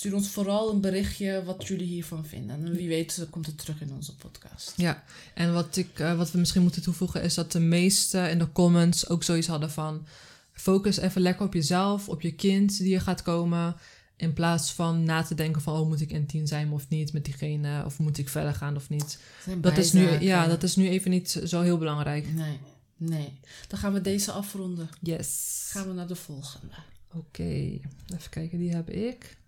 stuur 0.00 0.14
ons 0.14 0.28
vooral 0.28 0.70
een 0.70 0.80
berichtje 0.80 1.44
wat 1.44 1.66
jullie 1.66 1.86
hiervan 1.86 2.26
vinden. 2.26 2.66
En 2.66 2.72
wie 2.72 2.88
weet 2.88 3.18
eh, 3.18 3.24
komt 3.30 3.46
het 3.46 3.58
terug 3.58 3.80
in 3.80 3.92
onze 3.92 4.16
podcast. 4.16 4.72
Ja, 4.76 5.04
en 5.34 5.52
wat, 5.52 5.76
ik, 5.76 5.98
eh, 5.98 6.16
wat 6.16 6.30
we 6.30 6.38
misschien 6.38 6.62
moeten 6.62 6.82
toevoegen 6.82 7.22
is 7.22 7.34
dat 7.34 7.52
de 7.52 7.60
meesten 7.60 8.30
in 8.30 8.38
de 8.38 8.52
comments 8.52 9.08
ook 9.08 9.22
zoiets 9.22 9.46
hadden 9.46 9.70
van... 9.70 10.06
Focus 10.52 10.96
even 10.96 11.20
lekker 11.20 11.46
op 11.46 11.54
jezelf, 11.54 12.08
op 12.08 12.20
je 12.20 12.32
kind 12.32 12.78
die 12.78 12.94
er 12.94 13.00
gaat 13.00 13.22
komen. 13.22 13.76
In 14.16 14.32
plaats 14.32 14.72
van 14.72 15.04
na 15.04 15.22
te 15.22 15.34
denken 15.34 15.62
van, 15.62 15.80
oh, 15.80 15.88
moet 15.88 16.00
ik 16.00 16.10
intiem 16.10 16.46
zijn 16.46 16.72
of 16.72 16.88
niet 16.88 17.12
met 17.12 17.24
diegene? 17.24 17.84
Of 17.84 17.98
moet 17.98 18.18
ik 18.18 18.28
verder 18.28 18.54
gaan 18.54 18.76
of 18.76 18.88
niet? 18.88 19.18
Dat 19.56 19.78
is, 19.78 19.92
nu, 19.92 20.20
ja, 20.20 20.46
dat 20.46 20.62
is 20.62 20.76
nu 20.76 20.88
even 20.88 21.10
niet 21.10 21.42
zo 21.44 21.60
heel 21.60 21.78
belangrijk. 21.78 22.32
Nee, 22.32 22.58
nee. 22.96 23.38
Dan 23.68 23.78
gaan 23.78 23.92
we 23.92 24.00
deze 24.00 24.32
afronden. 24.32 24.88
Yes. 25.00 25.68
Gaan 25.70 25.86
we 25.88 25.92
naar 25.92 26.06
de 26.06 26.16
volgende. 26.16 26.74
Oké, 27.14 27.42
even 27.42 28.30
kijken, 28.30 28.58
die 28.58 28.74
heb 28.74 28.90
ik. 28.90 29.38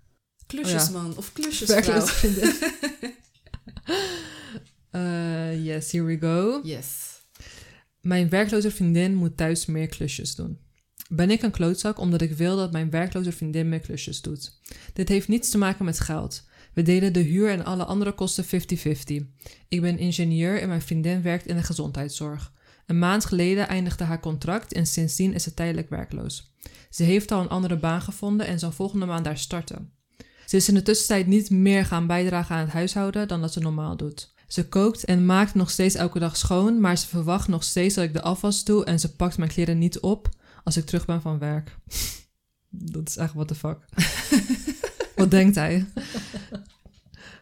Klusjesman 0.52 1.16
of 1.16 1.32
klusjesvrouw. 1.32 2.06
Eh, 4.90 5.64
yes, 5.64 5.92
here 5.92 6.04
we 6.04 6.18
go. 6.18 6.60
Yes. 6.62 6.86
Mijn 8.00 8.28
werkloze 8.28 8.70
vriendin 8.70 9.14
moet 9.14 9.36
thuis 9.36 9.66
meer 9.66 9.86
klusjes 9.86 10.34
doen. 10.34 10.58
Ben 11.08 11.30
ik 11.30 11.42
een 11.42 11.50
klootzak 11.50 11.98
omdat 11.98 12.20
ik 12.20 12.32
wil 12.32 12.56
dat 12.56 12.72
mijn 12.72 12.90
werkloze 12.90 13.32
vriendin 13.32 13.68
meer 13.68 13.80
klusjes 13.80 14.20
doet? 14.20 14.58
Dit 14.92 15.08
heeft 15.08 15.28
niets 15.28 15.50
te 15.50 15.58
maken 15.58 15.84
met 15.84 16.00
geld. 16.00 16.44
We 16.74 16.82
delen 16.82 17.12
de 17.12 17.20
huur 17.20 17.50
en 17.50 17.64
alle 17.64 17.84
andere 17.84 18.12
kosten 18.12 18.44
50-50. 18.44 18.48
Ik 19.68 19.80
ben 19.80 19.98
ingenieur 19.98 20.60
en 20.60 20.68
mijn 20.68 20.82
vriendin 20.82 21.22
werkt 21.22 21.46
in 21.46 21.56
de 21.56 21.62
gezondheidszorg. 21.62 22.52
Een 22.86 22.98
maand 22.98 23.24
geleden 23.24 23.68
eindigde 23.68 24.04
haar 24.04 24.20
contract 24.20 24.72
en 24.72 24.86
sindsdien 24.86 25.34
is 25.34 25.42
ze 25.42 25.54
tijdelijk 25.54 25.88
werkloos. 25.88 26.54
Ze 26.90 27.02
heeft 27.02 27.30
al 27.30 27.40
een 27.40 27.48
andere 27.48 27.76
baan 27.76 28.02
gevonden 28.02 28.46
en 28.46 28.58
zal 28.58 28.72
volgende 28.72 29.06
maand 29.06 29.24
daar 29.24 29.38
starten. 29.38 29.92
Ze 30.52 30.58
is 30.58 30.68
in 30.68 30.74
de 30.74 30.82
tussentijd 30.82 31.26
niet 31.26 31.50
meer 31.50 31.84
gaan 31.84 32.06
bijdragen 32.06 32.56
aan 32.56 32.62
het 32.62 32.72
huishouden 32.72 33.28
dan 33.28 33.40
dat 33.40 33.52
ze 33.52 33.60
normaal 33.60 33.96
doet. 33.96 34.34
Ze 34.46 34.68
kookt 34.68 35.04
en 35.04 35.26
maakt 35.26 35.54
nog 35.54 35.70
steeds 35.70 35.94
elke 35.94 36.18
dag 36.18 36.36
schoon, 36.36 36.80
maar 36.80 36.98
ze 36.98 37.06
verwacht 37.06 37.48
nog 37.48 37.62
steeds 37.62 37.94
dat 37.94 38.04
ik 38.04 38.12
de 38.12 38.22
afwas 38.22 38.64
doe 38.64 38.84
en 38.84 39.00
ze 39.00 39.16
pakt 39.16 39.38
mijn 39.38 39.50
kleren 39.50 39.78
niet 39.78 40.00
op 40.00 40.28
als 40.64 40.76
ik 40.76 40.84
terug 40.84 41.04
ben 41.04 41.22
van 41.22 41.38
werk. 41.38 41.76
Dat 42.68 43.08
is 43.08 43.16
echt 43.16 43.34
what 43.34 43.48
the 43.48 43.54
fuck. 43.54 43.78
Wat 45.16 45.30
denkt 45.30 45.54
hij? 45.54 45.86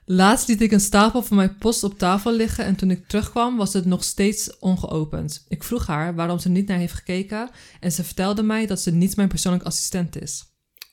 Laatst 0.05 0.49
liet 0.49 0.61
ik 0.61 0.73
een 0.73 0.81
stapel 0.81 1.23
van 1.23 1.37
mijn 1.37 1.57
post 1.57 1.85
op 1.85 1.99
tafel 1.99 2.33
liggen 2.33 2.65
en 2.65 2.77
toen 2.77 2.91
ik 2.91 3.09
terugkwam 3.09 3.57
was 3.57 3.73
het 3.73 3.85
nog 3.85 4.05
steeds 4.05 4.59
ongeopend. 4.59 5.45
Ik 5.49 5.65
vroeg 5.65 5.87
haar 5.87 6.15
waarom 6.15 6.39
ze 6.39 6.49
niet 6.49 6.67
naar 6.67 6.79
heeft 6.79 6.95
gekeken 6.95 7.51
en 7.81 7.93
ze 7.93 8.05
vertelde 8.05 8.43
mij 8.43 8.67
dat 8.67 8.81
ze 8.81 8.91
niet 8.91 9.17
mijn 9.17 9.29
persoonlijk 9.29 9.65
assistent 9.65 10.21
is. 10.21 10.50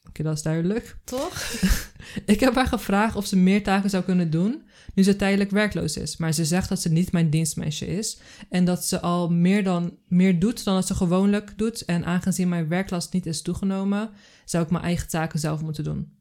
Oké, 0.08 0.24
dat 0.24 0.36
is 0.36 0.42
duidelijk. 0.42 0.98
Toch? 1.04 1.44
Ik 2.26 2.40
heb 2.40 2.56
haar 2.56 2.68
gevraagd 2.68 3.16
of 3.16 3.26
ze 3.26 3.36
meer 3.38 3.64
taken 3.64 3.90
zou 3.90 4.04
kunnen 4.04 4.30
doen 4.30 4.62
nu 4.98 5.04
ze 5.04 5.16
tijdelijk 5.16 5.52
werkloos 5.52 5.98
is, 5.98 6.18
maar 6.18 6.34
ze 6.34 6.46
zegt 6.46 6.70
dat 6.70 6.82
ze 6.82 6.90
niet 6.90 7.12
mijn 7.12 7.30
dienstmeisje 7.30 7.88
is 7.88 8.20
en 8.50 8.66
dat 8.66 8.86
ze 8.86 9.02
al 9.02 9.30
meer, 9.30 9.64
dan, 9.64 9.98
meer 10.08 10.40
doet 10.40 10.64
dan 10.64 10.76
dat 10.76 10.88
ze 10.88 10.96
gewoonlijk 10.96 11.54
doet 11.58 11.86
en 11.86 12.06
aangezien 12.06 12.50
mijn 12.50 12.68
werklast 12.68 13.14
niet 13.14 13.26
is 13.26 13.42
toegenomen, 13.42 14.10
zou 14.46 14.64
ik 14.64 14.70
mijn 14.70 14.84
eigen 14.84 15.08
taken 15.08 15.40
zelf 15.40 15.62
moeten 15.62 15.84
doen. 15.84 16.12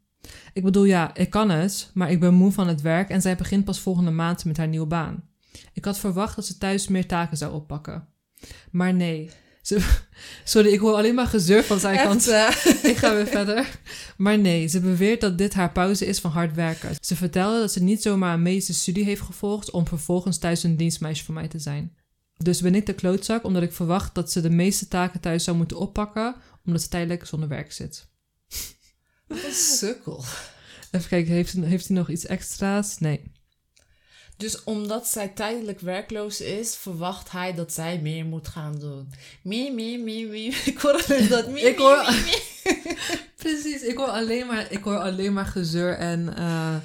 Ik 0.53 0.63
bedoel, 0.63 0.85
ja, 0.85 1.15
ik 1.15 1.31
kan 1.31 1.51
het, 1.51 1.91
maar 1.95 2.11
ik 2.11 2.21
ben 2.21 2.35
moe 2.35 2.53
van 2.53 2.69
het 2.69 2.81
werk 2.81 3.09
en 3.09 3.21
zij 3.21 3.37
begint 3.37 3.65
pas 3.65 3.81
volgende 3.81 4.11
maand 4.11 4.45
met 4.45 4.57
haar 4.57 4.69
nieuwe 4.69 4.87
baan. 4.87 5.25
Ik 5.73 5.85
had 5.85 5.99
verwacht 5.99 6.37
dat 6.37 6.47
ze 6.47 6.59
thuis 6.59 6.89
meer 6.89 7.07
taken 7.07 7.37
zou 7.37 7.55
oppakken. 7.55 8.09
Maar 8.71 8.95
nee. 8.95 9.31
Ze, 9.67 9.97
sorry, 10.45 10.73
ik 10.73 10.79
hoor 10.79 10.95
alleen 10.95 11.15
maar 11.15 11.27
gezeur 11.27 11.65
van 11.65 11.81
zijn 11.81 11.99
kant. 11.99 12.29
Eh, 12.29 12.49
Ik 12.91 12.97
ga 12.97 13.15
weer 13.15 13.27
verder. 13.27 13.79
Maar 14.17 14.39
nee, 14.39 14.67
ze 14.67 14.81
beweert 14.81 15.21
dat 15.21 15.39
dit 15.39 15.55
haar 15.55 15.73
pauze 15.73 16.07
is 16.07 16.19
van 16.19 16.31
hard 16.31 16.55
werken. 16.55 16.97
Ze 17.01 17.17
vertelde 17.17 17.61
dat 17.61 17.73
ze 17.73 17.83
niet 17.83 18.03
zomaar 18.03 18.35
een 18.35 18.43
medische 18.43 18.75
studie 18.75 19.05
heeft 19.05 19.21
gevolgd 19.21 19.71
om 19.71 19.87
vervolgens 19.87 20.39
thuis 20.39 20.63
een 20.63 20.77
dienstmeisje 20.77 21.25
voor 21.25 21.35
mij 21.35 21.49
te 21.49 21.59
zijn. 21.59 21.97
Dus 22.37 22.61
ben 22.61 22.75
ik 22.75 22.87
de 22.87 22.93
klootzak 22.93 23.45
omdat 23.45 23.63
ik 23.63 23.73
verwacht 23.73 24.15
dat 24.15 24.33
ze 24.33 24.41
de 24.41 24.51
meeste 24.51 24.89
taken 24.89 25.21
thuis 25.21 25.45
zou 25.45 25.57
moeten 25.57 25.79
oppakken 25.79 26.35
omdat 26.67 26.83
ze 26.83 26.89
tijdelijk 26.89 27.27
zonder 27.27 27.49
werk 27.49 27.73
zit. 27.73 28.09
Wat 29.27 29.45
een 29.45 29.53
sukkel. 29.53 30.25
Even 30.91 31.09
kijken, 31.09 31.33
heeft, 31.33 31.53
heeft 31.53 31.89
hij 31.89 31.97
nog 31.97 32.11
iets 32.11 32.27
extra's? 32.27 32.99
Nee. 32.99 33.33
Dus 34.37 34.65
omdat 34.65 35.07
zij 35.09 35.29
tijdelijk 35.29 35.81
werkloos 35.81 36.41
is, 36.41 36.75
verwacht 36.77 37.31
hij 37.31 37.55
dat 37.55 37.73
zij 37.73 37.99
meer 38.03 38.25
moet 38.25 38.49
gaan 38.49 38.79
doen. 38.79 39.13
Mie, 39.43 39.73
mie, 39.73 39.99
mie, 39.99 40.27
mie. 40.27 40.57
Ik 40.65 40.79
hoor 40.79 41.05
alleen 41.09 41.29
dat 41.29 41.49
mie, 41.51 41.63
Ik 41.63 41.79
hoor- 41.79 42.05
mie, 42.11 42.23
mie, 42.65 42.83
mie. 42.85 42.97
Precies, 43.37 43.83
ik 43.83 43.97
hoor 43.97 44.07
alleen 44.09 44.47
maar, 44.47 44.67
ik 44.73 44.83
hoor 44.85 44.99
alleen 44.99 45.33
maar 45.33 45.47
gezeur 45.47 45.97
en 45.97 46.37
eh, 46.37 46.77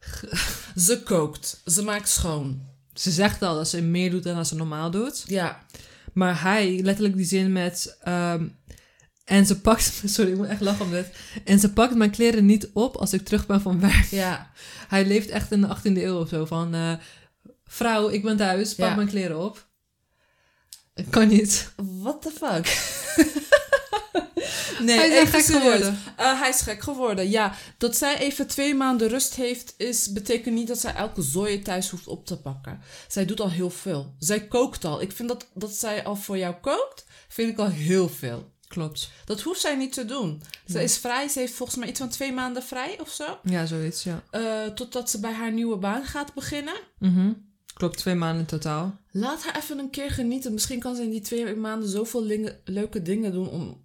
Ze 0.86 1.02
kookt. 1.02 1.60
Ze 1.66 1.82
maakt 1.82 2.08
schoon. 2.08 2.62
ze 2.94 3.10
zegt 3.10 3.42
al 3.42 3.54
dat 3.54 3.68
ze 3.68 3.82
meer 3.82 4.10
doet 4.10 4.22
dan 4.22 4.36
dat 4.36 4.46
ze 4.48 4.54
normaal 4.54 4.90
doet. 4.90 5.22
Ja. 5.26 5.66
Maar 6.12 6.42
hij, 6.42 6.80
letterlijk 6.82 7.16
die 7.16 7.26
zin 7.26 7.52
met. 7.52 7.96
ehm, 8.02 8.46
en 9.24 9.46
ze 9.46 9.60
pakt. 9.60 10.02
Sorry, 10.04 10.30
ik 10.30 10.36
moet 10.36 10.46
echt 10.46 10.60
lachen 10.60 10.84
om 10.84 10.90
dit. 10.90 11.06
En 11.44 11.58
ze 11.58 11.72
pakt 11.72 11.94
mijn 11.94 12.10
kleren 12.10 12.46
niet 12.46 12.68
op 12.72 12.96
als 12.96 13.12
ik 13.12 13.24
terug 13.24 13.46
ben 13.46 13.60
van 13.60 13.80
werk. 13.80 14.04
Ja. 14.10 14.50
Hij 14.88 15.06
leeft 15.06 15.28
echt 15.28 15.52
in 15.52 15.60
de 15.60 15.76
18e 15.76 15.82
eeuw 15.96 16.20
of 16.20 16.28
zo. 16.28 16.44
Van. 16.44 16.74
eh, 16.74 16.92
vrouw, 17.64 18.08
ik 18.08 18.22
ben 18.22 18.36
thuis, 18.36 18.74
pak 18.74 18.88
Ja. 18.88 18.94
mijn 18.94 19.08
kleren 19.08 19.44
op. 19.44 19.66
Kan 21.10 21.28
niet. 21.28 21.72
What 21.76 22.22
the 22.22 22.30
fuck? 22.30 22.66
nee, 24.86 24.96
hij 24.96 25.08
is 25.08 25.14
echt 25.16 25.30
gek 25.30 25.40
serieus. 25.42 25.62
geworden. 25.62 25.98
Eh, 26.16 26.40
hij 26.40 26.48
is 26.48 26.60
gek 26.60 26.82
geworden, 26.82 27.30
ja. 27.30 27.54
Dat 27.78 27.96
zij 27.96 28.18
even 28.18 28.46
twee 28.46 28.74
maanden 28.74 29.08
rust 29.08 29.34
heeft, 29.34 29.74
is, 29.76 30.12
betekent 30.12 30.54
niet 30.54 30.68
dat 30.68 30.78
zij 30.80 30.94
elke 30.94 31.22
zooi 31.22 31.62
thuis 31.62 31.90
hoeft 31.90 32.06
op 32.06 32.26
te 32.26 32.40
pakken. 32.40 32.80
Zij 33.08 33.24
doet 33.24 33.40
al 33.40 33.50
heel 33.50 33.70
veel. 33.70 34.14
Zij 34.18 34.46
kookt 34.46 34.84
al. 34.84 35.00
Ik 35.02 35.12
vind 35.12 35.28
dat, 35.28 35.48
dat 35.54 35.72
zij 35.72 36.04
al 36.04 36.16
voor 36.16 36.38
jou 36.38 36.54
kookt, 36.60 37.04
vind 37.28 37.50
ik 37.52 37.58
al 37.58 37.68
heel 37.70 38.08
veel. 38.08 38.50
Klopt. 38.72 39.10
Dat 39.24 39.40
hoeft 39.40 39.60
zij 39.60 39.76
niet 39.76 39.92
te 39.92 40.04
doen. 40.04 40.42
Ze 40.66 40.72
Nee. 40.72 40.84
is 40.84 40.96
vrij. 40.98 41.28
Ze 41.28 41.38
heeft 41.38 41.52
volgens 41.54 41.78
mij 41.78 41.88
iets 41.88 41.98
van 41.98 42.08
twee 42.08 42.32
maanden 42.32 42.62
vrij 42.62 43.00
of 43.00 43.08
zo. 43.10 43.38
Ja, 43.44 43.66
zoiets, 43.66 44.02
ja. 44.02 44.22
Eh, 44.30 44.66
totdat 44.74 45.10
ze 45.10 45.20
bij 45.20 45.32
haar 45.32 45.52
nieuwe 45.52 45.76
baan 45.76 46.04
gaat 46.04 46.34
beginnen. 46.34 46.74
Mhm. 46.98 47.32
Klopt, 47.74 47.98
twee 47.98 48.14
maanden 48.14 48.40
in 48.40 48.46
totaal. 48.46 48.96
Laat 49.10 49.44
haar 49.44 49.56
even 49.56 49.78
een 49.78 49.90
keer 49.90 50.10
genieten. 50.10 50.52
Misschien 50.52 50.80
kan 50.80 50.96
ze 50.96 51.02
in 51.02 51.10
die 51.10 51.20
twee 51.20 51.54
maanden 51.56 51.88
zoveel 51.88 52.24
leuke 52.64 53.02
dingen 53.02 53.32
doen 53.32 53.48
om, 53.48 53.82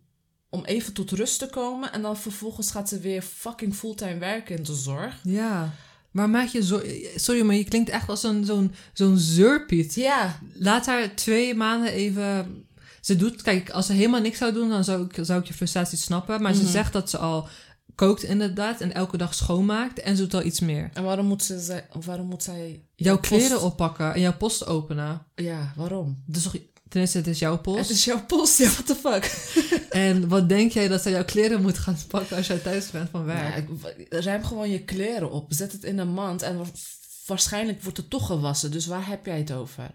om 0.49 0.65
even 0.65 0.93
tot 0.93 1.11
rust 1.11 1.39
te 1.39 1.47
komen. 1.47 1.91
En 1.93 2.01
dan 2.01 2.17
vervolgens 2.17 2.71
gaat 2.71 2.89
ze 2.89 2.99
weer 2.99 3.21
fucking 3.21 3.75
fulltime 3.75 4.17
werken 4.17 4.57
in 4.57 4.63
de 4.63 4.73
zorg. 4.75 5.19
Ja. 5.23 5.73
Maar 6.11 6.29
maak 6.29 6.47
je 6.47 6.63
zo. 6.63 6.81
Sorry, 7.15 7.41
maar 7.41 7.55
je 7.55 7.63
klinkt 7.63 7.89
echt 7.89 8.09
als 8.09 8.23
een, 8.23 8.45
zo'n, 8.45 8.73
zo'n 8.93 9.17
zeurpiet. 9.17 9.95
Ja, 9.95 10.39
Laat 10.53 10.85
haar 10.85 11.15
twee 11.15 11.53
maanden 11.55 11.91
even. 11.91 12.65
Ze 13.07 13.15
doet, 13.15 13.41
kijk, 13.41 13.69
als 13.69 13.85
ze 13.85 13.93
helemaal 13.93 14.21
niks 14.21 14.37
zou 14.37 14.53
doen, 14.53 14.69
dan 14.69 14.83
zou 14.83 15.05
ik, 15.05 15.25
zou 15.25 15.39
ik 15.41 15.47
je 15.47 15.53
frustratie 15.53 15.97
snappen. 15.97 16.41
Maar 16.41 16.51
Mhm. 16.53 16.61
ze 16.61 16.67
zegt 16.67 16.93
dat 16.93 17.09
ze 17.09 17.17
al 17.17 17.47
kookt 17.95 18.23
inderdaad 18.23 18.81
en 18.81 18.93
elke 18.93 19.17
dag 19.17 19.33
schoonmaakt 19.33 19.99
en 19.99 20.15
ze 20.15 20.21
doet 20.21 20.33
al 20.33 20.43
iets 20.43 20.59
meer. 20.59 20.89
en 20.93 21.03
waarom 21.03 21.25
moet, 21.25 21.43
ze, 21.43 21.83
waarom 22.05 22.27
moet 22.27 22.43
zij... 22.43 22.81
Jouw 22.95 23.15
post- 23.15 23.27
kleren 23.27 23.61
oppakken 23.61 24.13
en 24.13 24.21
jouw 24.21 24.33
post 24.37 24.65
openen. 24.65 25.21
Ja, 25.35 25.73
waarom? 25.75 26.23
Dus 26.25 26.43
toch, 26.43 26.55
ten 26.89 27.01
eerste, 27.01 27.17
het 27.17 27.27
is 27.27 27.39
jouw 27.39 27.57
post. 27.57 27.79
Het 27.79 27.89
is 27.89 28.05
jouw 28.05 28.25
post, 28.25 28.57
ja, 28.57 28.69
what 28.69 28.85
the 28.85 28.95
fuck? 28.95 29.25
En 29.89 30.27
wat 30.27 30.49
denk 30.49 30.71
jij 30.71 30.87
dat 30.87 31.01
zij 31.01 31.11
jouw 31.11 31.25
kleren 31.25 31.61
moet 31.61 31.77
gaan 31.77 31.97
pakken 32.07 32.37
als 32.37 32.47
jij 32.47 32.57
thuis 32.57 32.91
bent 32.91 33.09
van 33.09 33.25
werk? 33.25 33.67
Ja, 34.09 34.19
ruim 34.19 34.43
gewoon 34.43 34.69
je 34.69 34.83
kleren 34.83 35.31
op. 35.31 35.45
Zet 35.49 35.71
het 35.71 35.83
in 35.83 35.97
een 35.97 36.13
mand 36.13 36.41
en 36.41 36.57
wa- 36.57 36.63
waarschijnlijk 37.25 37.83
wordt 37.83 37.97
het 37.97 38.09
toch 38.09 38.25
gewassen. 38.25 38.71
Dus 38.71 38.85
waar 38.85 39.07
heb 39.07 39.25
jij 39.25 39.37
het 39.37 39.51
over? 39.51 39.89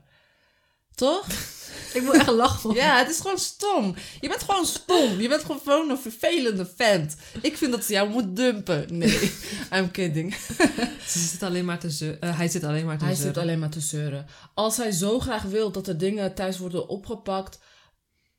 Toch? 0.95 1.27
Ik 1.95 2.03
moet 2.03 2.15
echt 2.15 2.27
lachen. 2.27 2.75
Ja, 2.75 2.99
het 2.99 3.11
is 3.11 3.21
gewoon 3.21 3.39
stom. 3.39 3.95
Je 4.21 4.29
bent 4.29 4.43
gewoon 4.43 4.67
stom. 4.67 5.21
Je 5.21 5.29
bent 5.29 5.45
gewoon 5.45 5.91
een 5.91 5.99
vervelende 5.99 6.71
vent. 6.77 7.17
Ik 7.43 7.57
vind 7.57 7.73
dat 7.73 7.85
ze 7.85 7.93
jou 7.93 8.09
moet 8.11 8.37
dumpen. 8.37 8.87
Nee, 8.99 9.33
I'm 9.77 9.91
kidding. 9.91 10.35
Ze 11.13 11.19
zit 11.19 11.43
alleen 11.43 11.65
maar 11.65 11.79
te 11.79 11.91
zeu- 11.91 12.17
eh, 12.21 12.37
hij 12.37 12.49
zit 12.49 12.65
alleen 12.65 12.87
maar 12.87 12.99
te 12.99 13.05
Hij 13.05 13.15
zeuren. 13.15 13.35
zit 13.35 13.43
alleen 13.43 13.59
maar 13.59 13.71
te 13.71 13.81
zeuren. 13.81 14.27
Als 14.55 14.77
hij 14.77 14.91
zo 14.91 15.21
graag 15.21 15.43
wil 15.43 15.73
dat 15.73 15.89
er 15.89 15.99
dingen 15.99 16.35
thuis 16.35 16.59
worden 16.59 16.89
opgepakt, 16.89 17.59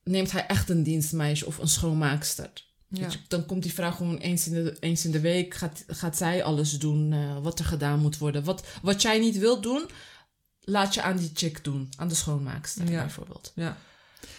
neemt 0.03 0.31
hij 0.31 0.45
echt 0.45 0.69
een 0.69 0.83
dienstmeisje 0.83 1.45
of 1.45 1.57
een 1.57 1.67
schoonmaakster. 1.67 2.49
Ja. 2.87 3.01
Weet 3.01 3.13
je, 3.13 3.19
Dan 3.27 3.45
komt 3.45 3.63
die 3.63 3.73
vrouw 3.73 3.91
gewoon 3.91 4.17
eens 4.17 4.47
in 4.47 4.53
de, 4.53 4.77
eens 4.79 5.05
in 5.05 5.11
de 5.11 5.19
week, 5.19 5.53
gaat, 5.53 5.83
gaat 5.87 6.17
zij 6.17 6.43
alles 6.43 6.71
doen 6.71 7.13
eh, 7.13 7.37
wat 7.41 7.59
er 7.59 7.65
gedaan 7.65 7.99
moet 7.99 8.17
worden. 8.17 8.43
Wat, 8.43 8.63
wat 8.81 9.01
jij 9.01 9.19
niet 9.19 9.37
wilt 9.37 9.63
doen, 9.63 9.89
laat 10.65 10.93
je 10.93 11.01
aan 11.01 11.17
die 11.17 11.31
chick 11.33 11.63
doen. 11.63 11.89
Aan 11.97 12.07
de 12.07 12.15
schoonmaakster 12.15 12.91
Ja. 12.91 12.99
bijvoorbeeld. 13.01 13.51
Ja. 13.55 13.77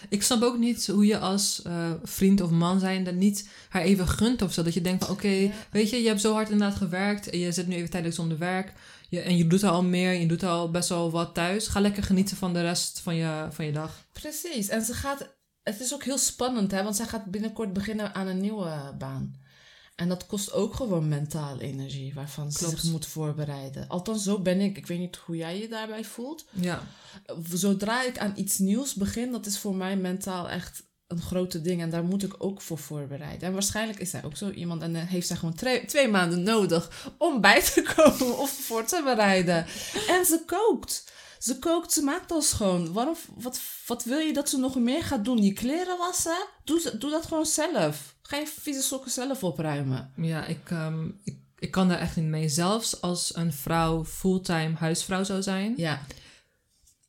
Ik 0.09 0.23
snap 0.23 0.41
ook 0.41 0.57
niet 0.57 0.87
hoe 0.87 1.05
je 1.05 1.19
als 1.19 1.61
eh, 1.61 1.91
vriend 2.03 2.41
of 2.41 2.49
man 2.49 2.79
zijnde 2.79 3.11
niet 3.11 3.49
haar 3.69 3.81
even 3.81 4.07
gunt 4.07 4.41
of 4.41 4.53
zo. 4.53 4.63
Dat 4.63 4.73
je 4.73 4.81
denkt 4.81 5.05
van 5.05 5.13
oké, 5.13 5.27
Ja. 5.27 5.51
weet 5.71 5.89
je, 5.89 6.01
je 6.01 6.07
hebt 6.07 6.21
zo 6.21 6.33
hard 6.33 6.49
inderdaad 6.49 6.77
gewerkt 6.77 7.29
en 7.29 7.39
je 7.39 7.51
zit 7.51 7.67
nu 7.67 7.75
even 7.75 7.89
tijdelijk 7.89 8.17
zonder 8.17 8.37
werk. 8.37 8.73
Je, 9.09 9.19
en 9.21 9.37
je 9.37 9.47
doet 9.47 9.63
al 9.63 9.83
meer, 9.83 10.13
je 10.13 10.27
doet 10.27 10.43
al 10.43 10.71
best 10.71 10.89
wel 10.89 11.11
wat 11.11 11.33
thuis. 11.33 11.67
Ga 11.67 11.79
lekker 11.79 12.03
genieten 12.03 12.37
van 12.37 12.53
de 12.53 12.61
rest 12.61 12.99
van 12.99 13.15
je, 13.15 13.47
van 13.51 13.65
je 13.65 13.71
dag. 13.71 14.05
Precies. 14.11 14.67
En 14.67 14.81
ze 14.85 14.93
gaat. 14.93 15.33
Het 15.63 15.79
is 15.79 15.93
ook 15.93 16.03
heel 16.03 16.17
spannend, 16.17 16.71
hè? 16.71 16.83
Want 16.83 16.95
zij 16.95 17.05
gaat 17.05 17.25
binnenkort 17.25 17.73
beginnen 17.73 18.15
aan 18.15 18.27
een 18.27 18.41
nieuwe 18.41 18.93
baan. 18.97 19.35
En 19.95 20.09
dat 20.09 20.25
kost 20.25 20.53
ook 20.53 20.73
gewoon 20.73 21.07
mentaal 21.07 21.59
energie, 21.59 22.13
waarvan 22.13 22.51
ze 22.51 22.57
Klopt. 22.57 22.79
zich 22.79 22.91
moet 22.91 23.05
voorbereiden. 23.05 23.87
Althans, 23.87 24.23
zo 24.23 24.39
ben 24.39 24.59
ik. 24.59 24.77
Ik 24.77 24.87
weet 24.87 24.99
niet 24.99 25.15
hoe 25.15 25.35
jij 25.35 25.59
je 25.59 25.67
daarbij 25.67 26.03
voelt. 26.03 26.45
Ja, 26.51 26.83
Zodra 27.53 28.03
ik 28.03 28.17
aan 28.17 28.33
iets 28.35 28.57
nieuws 28.57 28.93
begin, 28.93 29.31
dat 29.31 29.45
is 29.45 29.57
voor 29.57 29.75
mij 29.75 29.95
mentaal 29.97 30.49
echt 30.49 30.83
een 31.07 31.21
grote 31.21 31.61
ding. 31.61 31.81
En 31.81 31.89
daar 31.89 32.03
moet 32.03 32.23
ik 32.23 32.35
ook 32.37 32.61
voor 32.61 32.77
voorbereiden. 32.77 33.47
En 33.47 33.53
waarschijnlijk 33.53 33.99
is 33.99 34.09
zij 34.09 34.23
ook 34.23 34.37
zo 34.37 34.49
iemand 34.49 34.81
en 34.81 34.93
dan 34.93 35.01
heeft 35.01 35.27
zij 35.27 35.35
gewoon 35.37 35.55
twee, 35.87 36.07
maanden 36.07 36.43
nodig 36.43 37.11
om 37.17 37.41
bij 37.41 37.61
te 37.61 37.81
komen 37.95 38.37
of 38.37 38.51
voor 38.51 38.85
te 38.85 39.01
bereiden. 39.03 39.65
En 40.07 40.25
ze 40.25 40.43
kookt. 40.45 41.13
Ze 41.39 41.59
kookt, 41.59 41.93
ze 41.93 42.01
maakt 42.01 42.31
al 42.31 42.41
schoon. 42.41 42.93
Waarom, 42.93 43.15
wat, 43.35 43.59
wat 43.87 44.03
wil 44.03 44.17
je 44.19 44.33
dat 44.33 44.49
ze 44.49 44.57
nog 44.57 44.75
meer 44.75 45.03
gaat 45.03 45.25
doen? 45.25 45.43
Je 45.43 45.53
kleren 45.53 45.97
wassen? 45.97 46.47
Doe, 46.63 46.97
doe 46.97 47.09
dat 47.11 47.25
gewoon 47.25 47.45
zelf. 47.45 48.14
Ga 48.27 48.37
je 48.37 48.47
vieze 48.59 48.81
sokken 48.81 49.11
zelf 49.11 49.43
opruimen. 49.43 50.11
ja 50.15 50.45
ik, 50.45 50.69
ehm, 50.69 51.07
ik, 51.23 51.35
ik 51.59 51.71
kan 51.71 51.87
daar 51.87 51.99
echt 51.99 52.15
niet 52.15 52.25
mee. 52.25 52.49
Zelfs 52.49 53.01
als 53.01 53.35
een 53.35 53.53
vrouw 53.53 54.05
fulltime 54.05 54.73
huisvrouw 54.75 55.23
zou 55.23 55.41
zijn, 55.41 55.73
Ja, 55.77 56.01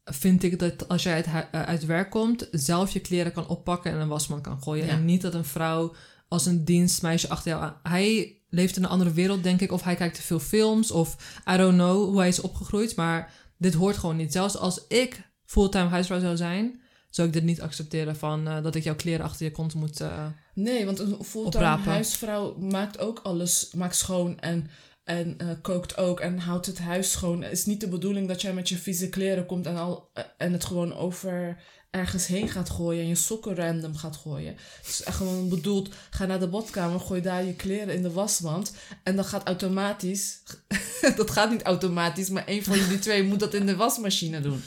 vind 0.05 0.43
ik 0.43 0.59
dat 0.59 0.89
als 0.89 1.03
jij 1.03 1.15
uit, 1.15 1.27
eh, 1.27 1.63
uit 1.63 1.85
werk 1.85 2.11
komt, 2.11 2.49
zelf 2.51 2.91
je 2.91 3.01
kleren 3.01 3.33
kan 3.33 3.49
oppakken 3.49 3.93
en 3.93 4.01
een 4.01 4.09
wasmand 4.09 4.43
kan 4.43 4.63
gooien. 4.63 4.87
Ja. 4.87 4.93
En 4.93 5.05
niet 5.05 5.23
dat 5.23 5.35
een 5.35 5.45
vrouw 5.45 5.95
als 6.29 6.47
een 6.47 6.65
dienstmeisje 6.65 7.29
achter 7.29 7.51
jou 7.51 7.63
aan. 7.63 7.77
Hij 7.83 8.41
leeft 8.49 8.77
in 8.77 8.83
een 8.85 8.91
andere 8.91 9.13
wereld, 9.13 9.43
denk 9.43 9.61
ik. 9.61 9.73
Of 9.73 9.83
hij 9.83 9.95
kijkt 9.95 10.17
te 10.17 10.23
veel 10.23 10.41
films. 10.41 10.91
Of 10.91 11.17
I 11.53 11.57
don't 11.57 11.75
know 11.75 12.05
hoe 12.05 12.19
hij 12.19 12.29
is 12.29 12.41
opgegroeid. 12.41 12.97
Maar 12.97 13.33
dit 13.59 13.75
hoort 13.75 13.97
gewoon 13.97 14.17
niet. 14.17 14.33
Zelfs 14.33 14.57
als 14.57 14.87
ik 14.89 15.31
fulltime 15.45 15.89
huisvrouw 15.89 16.21
zou 16.21 16.37
zijn, 16.37 16.81
zou 17.17 17.29
ik 17.29 17.35
dit 17.35 17.45
niet 17.45 17.61
accepteren 17.61 18.17
van 18.17 18.49
eh, 18.49 18.63
dat 18.63 18.75
ik 18.75 18.85
jouw 18.85 18.95
kleren 18.95 19.25
achter 19.25 19.47
je 19.47 19.53
kont 19.53 19.75
moet. 19.75 20.01
eh, 20.01 20.27
Nee, 20.55 20.85
want 20.85 20.99
een 20.99 21.25
fulltime 21.25 21.65
huisvrouw 21.65 22.57
maakt 22.59 22.99
ook 22.99 23.21
alles, 23.23 23.71
maakt 23.75 23.97
schoon 23.97 24.41
en 24.41 24.71
En 25.05 25.35
eh, 25.39 25.49
kookt 25.63 25.97
ook 25.97 26.21
en 26.21 26.39
houdt 26.39 26.67
het 26.67 26.79
huis 26.79 27.11
schoon. 27.11 27.43
Het 27.43 27.53
is 27.53 27.67
niet 27.67 27.81
de 27.81 27.89
bedoeling 27.89 28.29
dat 28.29 28.41
jij 28.41 28.53
met 28.53 28.69
je 28.69 28.77
vieze 28.77 29.09
kleren 29.09 29.47
komt 29.47 29.67
en, 29.67 29.77
al, 29.77 30.11
en 30.37 30.53
het 30.53 30.65
gewoon 30.65 30.95
over 30.95 31.57
ergens 31.91 32.27
heen 32.27 32.49
gaat 32.49 32.71
gooien 32.71 33.03
en 33.03 33.09
je 33.09 33.15
sokken 33.15 33.55
random 33.55 33.97
gaat 33.97 34.17
gooien. 34.17 34.57
Het 34.77 34.87
is 34.89 35.03
echt 35.03 35.17
gewoon 35.17 35.49
bedoeld, 35.49 35.95
ga 36.11 36.27
naar 36.27 36.41
de 36.41 36.49
badkamer, 36.49 37.01
gooi 37.01 37.21
daar 37.21 37.45
je 37.45 37.55
kleren 37.55 37.95
in 37.95 38.03
de 38.03 38.13
wasmand. 38.13 38.73
En 39.03 39.17
dan 39.17 39.25
gaat 39.25 39.47
automatisch, 39.47 40.43
dat 41.17 41.31
gaat 41.31 41.51
niet 41.51 41.63
automatisch, 41.63 42.29
maar 42.29 42.45
een 42.47 42.65
van 42.65 42.79
jullie 42.79 42.99
twee 42.99 43.23
moet 43.23 43.41
dat 43.41 43.55
in 43.55 43.67
de 43.67 43.77
wasmachine 43.77 44.41
doen. 44.41 44.63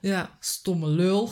Ja. 0.00 0.36
Stomme 0.40 0.86
lul. 0.86 1.30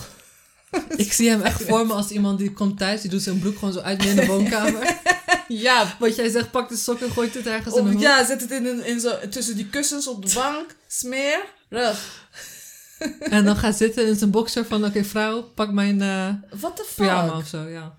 Ik 1.05 1.13
zie 1.13 1.29
hem 1.29 1.41
echt 1.43 1.63
voor 1.63 1.87
me 1.87 1.93
als 1.93 2.11
iemand 2.11 2.39
die 2.39 2.53
komt 2.53 2.79
thuis, 2.79 3.01
die 3.01 3.11
doet 3.11 3.23
zijn 3.23 3.39
broek 3.39 3.59
gewoon 3.59 3.75
zo 3.75 3.81
uit 3.81 4.05
in 4.05 4.17
de 4.17 4.27
woonkamer. 4.27 4.97
Ja, 5.49 5.97
Wat 5.99 6.17
jij 6.17 6.29
zegt, 6.29 6.51
pak 6.51 6.69
de 6.69 6.77
sokken, 6.77 7.11
gooit 7.11 7.35
het 7.35 7.47
ergens 7.47 7.75
in 7.77 7.87
hoek. 7.87 8.01
ja, 8.01 8.25
zet 8.25 8.41
het 8.41 8.51
in, 8.51 9.01
zo, 9.01 9.19
tussen 9.31 9.57
die 9.57 9.67
kussens 9.69 10.09
op 10.09 10.27
de 10.27 10.35
bank. 10.35 10.75
Smeer. 10.87 11.39
Rug. 11.69 11.99
En 13.31 13.45
dan 13.45 13.57
gaat 13.57 13.77
zitten 13.77 14.07
in 14.07 14.17
zijn 14.17 14.31
boxer 14.31 14.65
van, 14.67 14.85
oké 14.85 15.05
vrouw, 15.05 15.43
pak 15.43 15.73
mijn 15.73 16.03
eh 16.03 16.29
What 16.61 16.77
the 16.77 16.85
fuck? 16.87 16.97
pyjama 17.07 17.37
of 17.37 17.47
zo, 17.47 17.63
ja. 17.69 17.95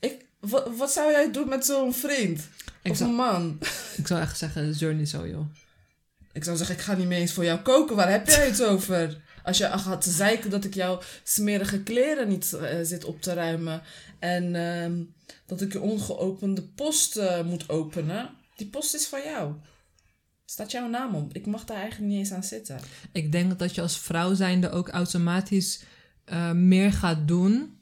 Ik, 0.00 0.24
wat, 0.40 0.68
wat 0.76 0.92
zou 0.92 1.10
jij 1.10 1.32
doen 1.32 1.48
met 1.48 1.64
zo'n 1.66 1.94
vriend? 1.94 2.40
Ik 2.82 2.90
of 2.90 2.96
zou, 2.96 3.10
een 3.10 3.16
man? 3.16 3.58
ik 3.96 4.06
zou 4.06 4.20
echt 4.20 4.38
zeggen, 4.38 4.74
zeur 4.74 4.94
niet 4.94 5.08
zo 5.08 5.26
joh. 5.26 5.46
Ik 6.32 6.44
zou 6.44 6.56
zeggen, 6.56 6.76
ik 6.76 6.82
ga 6.82 6.94
niet 6.94 7.06
meer 7.06 7.18
eens 7.18 7.32
voor 7.32 7.44
jou 7.44 7.58
koken. 7.58 7.96
Waar 7.96 8.10
heb 8.10 8.28
jij 8.28 8.46
het 8.46 8.62
over? 8.64 9.20
Als 9.46 9.58
je 9.58 9.78
gaat 9.78 10.00
te 10.00 10.10
zeiken 10.10 10.50
dat 10.50 10.64
ik 10.64 10.74
jouw 10.74 11.00
smerige 11.24 11.82
kleren 11.82 12.28
niet 12.28 12.52
eh, 12.52 12.78
zit 12.82 13.04
op 13.04 13.22
te 13.22 13.32
ruimen. 13.32 13.82
En 14.18 14.54
ehm, 14.54 15.02
dat 15.46 15.60
ik 15.60 15.72
je 15.72 15.80
ongeopende 15.80 16.62
post 16.62 17.16
eh, 17.16 17.44
moet 17.44 17.68
openen. 17.68 18.30
Die 18.56 18.66
post 18.66 18.94
is 18.94 19.06
van 19.06 19.22
jou. 19.22 19.54
Staat 20.44 20.70
jouw 20.70 20.88
naam 20.88 21.14
op. 21.14 21.34
Ik 21.34 21.46
mag 21.46 21.64
daar 21.64 21.76
eigenlijk 21.76 22.10
niet 22.10 22.18
eens 22.18 22.32
aan 22.32 22.44
zitten. 22.44 22.80
Ik 23.12 23.32
denk 23.32 23.58
dat 23.58 23.74
je 23.74 23.80
als 23.80 23.98
vrouw 23.98 24.34
zijnde 24.34 24.70
ook 24.70 24.88
automatisch 24.88 25.82
eh, 26.24 26.52
meer 26.52 26.92
gaat 26.92 27.28
doen. 27.28 27.78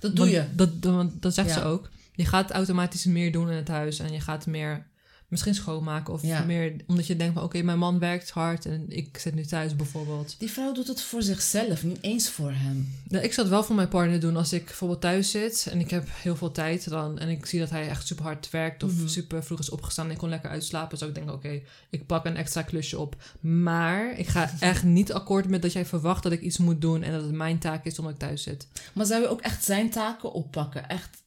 Dat 0.00 0.16
doe 0.16 0.24
Want 0.24 0.30
je. 0.30 0.54
Dat, 0.54 0.82
dat, 0.82 0.94
want 0.94 1.22
dat 1.22 1.34
zegt 1.34 1.48
Ja. 1.48 1.54
ze 1.54 1.64
ook. 1.64 1.90
Je 2.14 2.24
gaat 2.24 2.50
automatisch 2.50 3.04
meer 3.04 3.32
doen 3.32 3.50
in 3.50 3.56
het 3.56 3.68
huis 3.68 3.98
en 3.98 4.12
je 4.12 4.20
gaat 4.20 4.46
meer 4.46 4.86
misschien 5.32 5.54
schoonmaken 5.54 6.12
of 6.14 6.22
Ja. 6.22 6.44
meer 6.44 6.74
omdat 6.86 7.06
je 7.06 7.16
denkt 7.16 7.34
van 7.34 7.42
oké, 7.42 7.62
mijn 7.62 7.78
man 7.78 7.98
werkt 7.98 8.30
hard 8.30 8.66
en 8.66 8.84
ik 8.88 9.18
zit 9.18 9.34
nu 9.34 9.44
thuis 9.44 9.76
bijvoorbeeld. 9.76 10.34
Die 10.38 10.50
vrouw 10.50 10.72
doet 10.72 10.86
het 10.88 11.02
voor 11.02 11.22
zichzelf, 11.22 11.82
niet 11.84 11.98
eens 12.00 12.30
voor 12.30 12.50
hem. 12.52 12.94
Nou, 13.08 13.24
ik 13.24 13.32
zou 13.32 13.46
het 13.46 13.56
wel 13.56 13.64
voor 13.64 13.74
mijn 13.76 13.88
partner 13.88 14.20
doen 14.20 14.36
als 14.36 14.52
ik 14.52 14.64
bijvoorbeeld 14.64 15.00
thuis 15.00 15.30
zit 15.30 15.66
en 15.70 15.80
ik 15.80 15.90
heb 15.90 16.08
heel 16.10 16.36
veel 16.36 16.50
tijd 16.52 16.88
dan 16.88 17.18
en 17.18 17.28
ik 17.28 17.46
zie 17.46 17.58
dat 17.60 17.70
hij 17.70 17.88
echt 17.88 18.06
super 18.06 18.24
hard 18.24 18.50
werkt 18.50 18.82
of 18.82 18.94
Mhm. 18.96 19.08
super 19.08 19.44
vroeg 19.44 19.58
is 19.58 19.70
opgestaan 19.70 20.04
en 20.06 20.10
ik 20.12 20.18
kon 20.18 20.28
lekker 20.28 20.50
uitslapen, 20.50 20.98
zou 20.98 21.10
ik 21.10 21.16
denken 21.16 21.34
oké, 21.34 21.60
ik 21.90 22.06
pak 22.06 22.24
een 22.24 22.36
extra 22.36 22.62
klusje 22.62 22.98
op. 22.98 23.16
Maar 23.40 24.18
ik 24.18 24.26
ga 24.28 24.50
echt 24.60 24.82
niet 24.82 25.12
akkoord 25.12 25.48
met 25.48 25.62
dat 25.62 25.72
jij 25.72 25.86
verwacht 25.86 26.22
dat 26.22 26.32
ik 26.32 26.40
iets 26.40 26.58
moet 26.58 26.80
doen 26.80 27.02
en 27.02 27.12
dat 27.12 27.22
het 27.22 27.32
mijn 27.32 27.58
taak 27.58 27.84
is 27.84 27.98
omdat 27.98 28.14
ik 28.14 28.18
thuis 28.20 28.42
zit. 28.42 28.66
Maar 28.92 29.06
zou 29.06 29.22
je 29.22 29.28
ook 29.28 29.40
echt 29.40 29.64
zijn 29.64 29.90
taken 29.90 30.32
oppakken? 30.32 30.88
Echt 30.88 31.20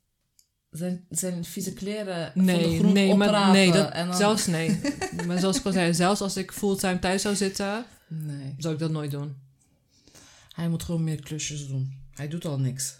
zijn, 0.77 1.05
zijn 1.09 1.43
vieze 1.45 1.73
kleren 1.73 2.31
van 2.33 2.45
de 2.45 2.51
Nee, 2.51 2.77
grond 2.77 2.93
nee, 2.93 3.15
maar 3.15 3.27
oprapen 3.27 3.51
nee, 3.53 3.71
dat, 3.71 3.91
en 3.91 4.07
dan... 4.07 4.15
zelfs 4.15 4.45
nee. 4.45 4.79
maar 5.27 5.39
zoals 5.39 5.57
ik 5.57 5.65
al 5.65 5.71
zei, 5.71 5.93
zelfs 5.93 6.21
als 6.21 6.37
ik 6.37 6.51
fulltime 6.51 6.99
thuis 6.99 7.21
zou 7.21 7.35
zitten, 7.35 7.85
Nee. 8.07 8.55
zou 8.57 8.73
ik 8.73 8.79
dat 8.79 8.91
nooit 8.91 9.11
doen. 9.11 9.35
Hij 10.55 10.69
moet 10.69 10.83
gewoon 10.83 11.03
meer 11.03 11.21
klusjes 11.21 11.67
doen. 11.67 11.93
Hij 12.11 12.27
doet 12.27 12.45
al 12.45 12.59
niks, 12.59 12.95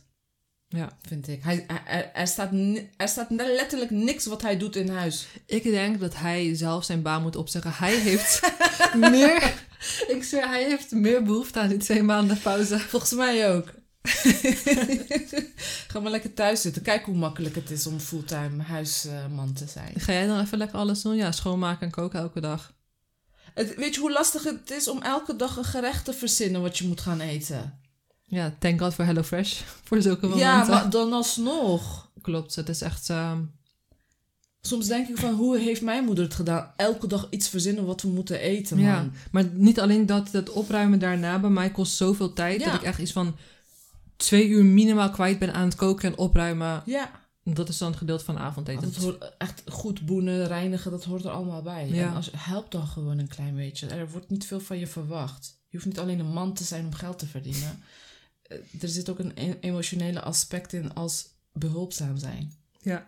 Ja. 0.67 0.97
vind 1.01 1.27
ik. 1.27 1.43
Hij, 1.43 1.63
hij- 1.67 1.83
er, 2.01 2.11
er, 2.13 2.27
staat, 2.27 2.51
er 2.97 3.07
staat 3.07 3.29
letterlijk 3.29 3.91
niks 3.91 4.25
wat 4.25 4.41
hij 4.41 4.57
doet 4.57 4.75
in 4.75 4.89
huis. 4.89 5.27
Ik 5.45 5.63
denk 5.63 5.99
dat 5.99 6.15
hij 6.15 6.55
zelf 6.55 6.83
zijn 6.85 7.01
baan 7.01 7.21
moet 7.21 7.35
opzeggen. 7.35 7.71
Hij 7.73 7.95
heeft 7.99 8.39
meer, 9.11 9.53
ik 10.07 10.23
zweer, 10.23 10.47
hij 10.47 10.63
heeft 10.63 10.91
meer 10.91 11.23
behoefte 11.23 11.59
aan 11.59 11.69
die 11.69 11.77
twee 11.77 12.03
maanden 12.03 12.39
pauze. 12.39 12.79
Volgens 12.79 13.11
mij 13.13 13.51
ook. 13.55 13.73
Ga 15.87 15.99
maar 15.99 16.11
lekker 16.11 16.33
thuis 16.33 16.61
zitten. 16.61 16.81
Kijk 16.81 17.05
hoe 17.05 17.15
makkelijk 17.15 17.55
het 17.55 17.71
is 17.71 17.87
om 17.87 17.99
fulltime 17.99 18.63
huisman 18.63 19.53
te 19.53 19.65
zijn. 19.67 19.93
Ga 19.97 20.11
jij 20.13 20.27
dan 20.27 20.39
even 20.39 20.57
lekker 20.57 20.77
alles 20.77 21.01
doen? 21.01 21.15
Ja, 21.15 21.31
schoonmaken 21.31 21.85
en 21.85 21.91
koken 21.91 22.19
elke 22.19 22.39
dag. 22.39 22.73
Het, 23.53 23.75
weet 23.75 23.93
je 23.93 23.99
hoe 23.99 24.11
lastig 24.11 24.43
het 24.43 24.71
is 24.71 24.87
om 24.87 25.01
elke 25.01 25.35
dag 25.35 25.57
een 25.57 25.63
gerecht 25.63 26.05
te 26.05 26.13
verzinnen 26.13 26.61
wat 26.61 26.77
je 26.77 26.87
moet 26.87 27.01
gaan 27.01 27.19
eten? 27.19 27.79
Ja, 28.23 28.55
thank 28.59 28.79
God 28.81 28.93
voor 28.93 29.05
HelloFresh. 29.05 29.61
Voor 29.83 30.01
zulke 30.01 30.27
momenten. 30.27 30.47
Ja, 30.47 30.65
maar 30.67 30.89
dan 30.89 31.13
alsnog. 31.13 32.09
Klopt, 32.21 32.55
het 32.55 32.69
is 32.69 32.81
echt... 32.81 33.09
ehm, 33.09 33.39
Soms 34.61 34.87
denk 34.87 35.07
ik 35.07 35.17
van, 35.17 35.33
hoe 35.33 35.57
heeft 35.57 35.81
mijn 35.81 36.03
moeder 36.05 36.23
het 36.23 36.33
gedaan? 36.33 36.73
Elke 36.75 37.07
dag 37.07 37.27
iets 37.29 37.49
verzinnen 37.49 37.85
wat 37.85 38.01
we 38.01 38.07
moeten 38.07 38.39
eten, 38.39 38.77
man. 38.77 38.85
ja, 38.85 39.09
maar 39.31 39.45
niet 39.53 39.79
alleen 39.79 40.05
dat, 40.05 40.31
het 40.31 40.49
opruimen 40.49 40.99
daarna 40.99 41.39
bij 41.39 41.49
mij 41.49 41.71
kost 41.71 41.95
zoveel 41.95 42.33
tijd... 42.33 42.59
Ja. 42.59 42.65
dat 42.65 42.75
ik 42.75 42.81
echt 42.87 42.99
iets 42.99 43.11
van 43.11 43.35
twee 44.17 44.47
uur 44.47 44.65
minimaal 44.65 45.09
kwijt 45.09 45.39
ben 45.39 45.53
aan 45.53 45.65
het 45.65 45.75
koken 45.75 46.11
en 46.11 46.17
opruimen. 46.17 46.83
Ja, 46.85 47.11
Dat 47.43 47.69
is 47.69 47.77
dan 47.77 47.87
het 47.89 47.97
gedeelte 47.97 48.23
van 48.23 48.37
avondeten. 48.37 48.81
dat 48.91 48.95
hoort 48.95 49.35
echt 49.37 49.63
goed 49.67 50.05
boenen, 50.05 50.47
reinigen, 50.47 50.91
dat 50.91 51.03
hoort 51.03 51.23
er 51.23 51.29
allemaal 51.31 51.61
bij. 51.61 51.87
Ja. 51.89 52.07
En 52.07 52.13
als, 52.15 52.29
help 52.37 52.71
dan 52.71 52.87
gewoon 52.87 53.17
een 53.19 53.27
klein 53.27 53.55
beetje. 53.55 53.87
Er 53.87 54.09
wordt 54.11 54.29
niet 54.29 54.45
veel 54.45 54.59
van 54.59 54.77
je 54.79 54.87
verwacht. 54.87 55.59
Je 55.67 55.77
hoeft 55.77 55.85
niet 55.85 55.99
alleen 55.99 56.19
een 56.19 56.33
man 56.33 56.53
te 56.53 56.63
zijn 56.63 56.85
om 56.85 56.93
geld 56.93 57.19
te 57.19 57.27
verdienen. 57.27 57.79
Eh, 58.45 58.57
Er 58.81 58.87
zit 58.89 59.09
ook 59.09 59.19
een 59.19 59.31
e- 59.35 59.57
emotionele 59.59 60.21
aspect 60.21 60.73
in 60.73 60.93
als 60.93 61.25
behulpzaam 61.53 62.17
zijn. 62.17 62.53
Ja. 62.81 63.07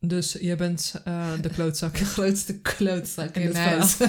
Dus 0.00 0.32
je 0.32 0.56
bent 0.56 0.94
eh, 1.04 1.32
de 1.40 1.48
klootzak. 1.54 1.98
De 1.98 2.04
grootste 2.04 2.58
klootzak 2.60 3.34
In 3.36 3.42
in 3.42 3.46
het 3.48 3.56
huis. 3.56 3.96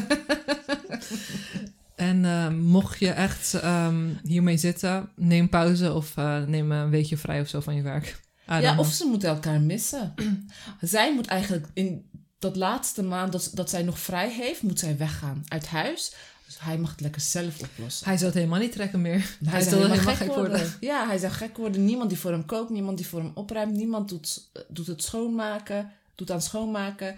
En 1.95 2.25
eh, 2.25 2.49
mocht 2.49 2.99
je 2.99 3.09
echt 3.09 3.53
ehm, 3.53 4.09
hiermee 4.23 4.57
zitten, 4.57 5.09
neem 5.15 5.49
pauze 5.49 5.93
of 5.93 6.17
eh, 6.17 6.43
neem 6.43 6.71
een 6.71 6.89
weekje 6.89 7.17
vrij 7.17 7.41
of 7.41 7.47
zo 7.47 7.59
van 7.59 7.75
je 7.75 7.81
werk. 7.81 8.19
Ja, 8.47 8.77
of 8.77 8.91
ze 8.91 9.05
moeten 9.05 9.29
elkaar 9.29 9.61
missen. 9.61 10.13
zij 10.81 11.13
moet 11.13 11.27
eigenlijk 11.27 11.67
in 11.73 12.09
dat 12.39 12.55
laatste 12.55 13.03
maand 13.03 13.31
dat, 13.31 13.51
dat 13.53 13.69
zij 13.69 13.83
nog 13.83 13.99
vrij 13.99 14.31
heeft, 14.31 14.61
moet 14.61 14.79
zij 14.79 14.97
weggaan 14.97 15.43
uit 15.47 15.67
huis. 15.67 16.13
Dus 16.45 16.59
hij 16.59 16.77
mag 16.77 16.91
het 16.91 17.01
lekker 17.01 17.21
zelf 17.21 17.61
oplossen. 17.61 18.07
Hij 18.07 18.17
zou 18.17 18.29
het 18.29 18.39
helemaal 18.39 18.59
niet 18.59 18.71
trekken 18.71 19.01
meer. 19.01 19.37
Hij, 19.43 19.51
Hij 19.51 19.61
zou 19.61 19.75
helemaal 19.75 19.91
helemaal 19.91 20.15
gek 20.15 20.25
gek 20.25 20.35
worden. 20.35 20.57
worden. 20.59 20.77
Ja, 20.79 21.07
hij 21.07 21.17
zou 21.17 21.31
gek 21.31 21.57
worden. 21.57 21.85
Niemand 21.85 22.09
die 22.09 22.19
voor 22.19 22.31
hem 22.31 22.45
kookt, 22.45 22.69
niemand 22.69 22.97
die 22.97 23.07
voor 23.07 23.19
hem 23.19 23.31
opruimt, 23.33 23.73
niemand 23.73 24.09
doet, 24.09 24.49
doet 24.67 24.87
het 24.87 25.03
schoonmaken, 25.03 25.91
doet 26.15 26.31
aan 26.31 26.41
schoonmaken. 26.41 27.15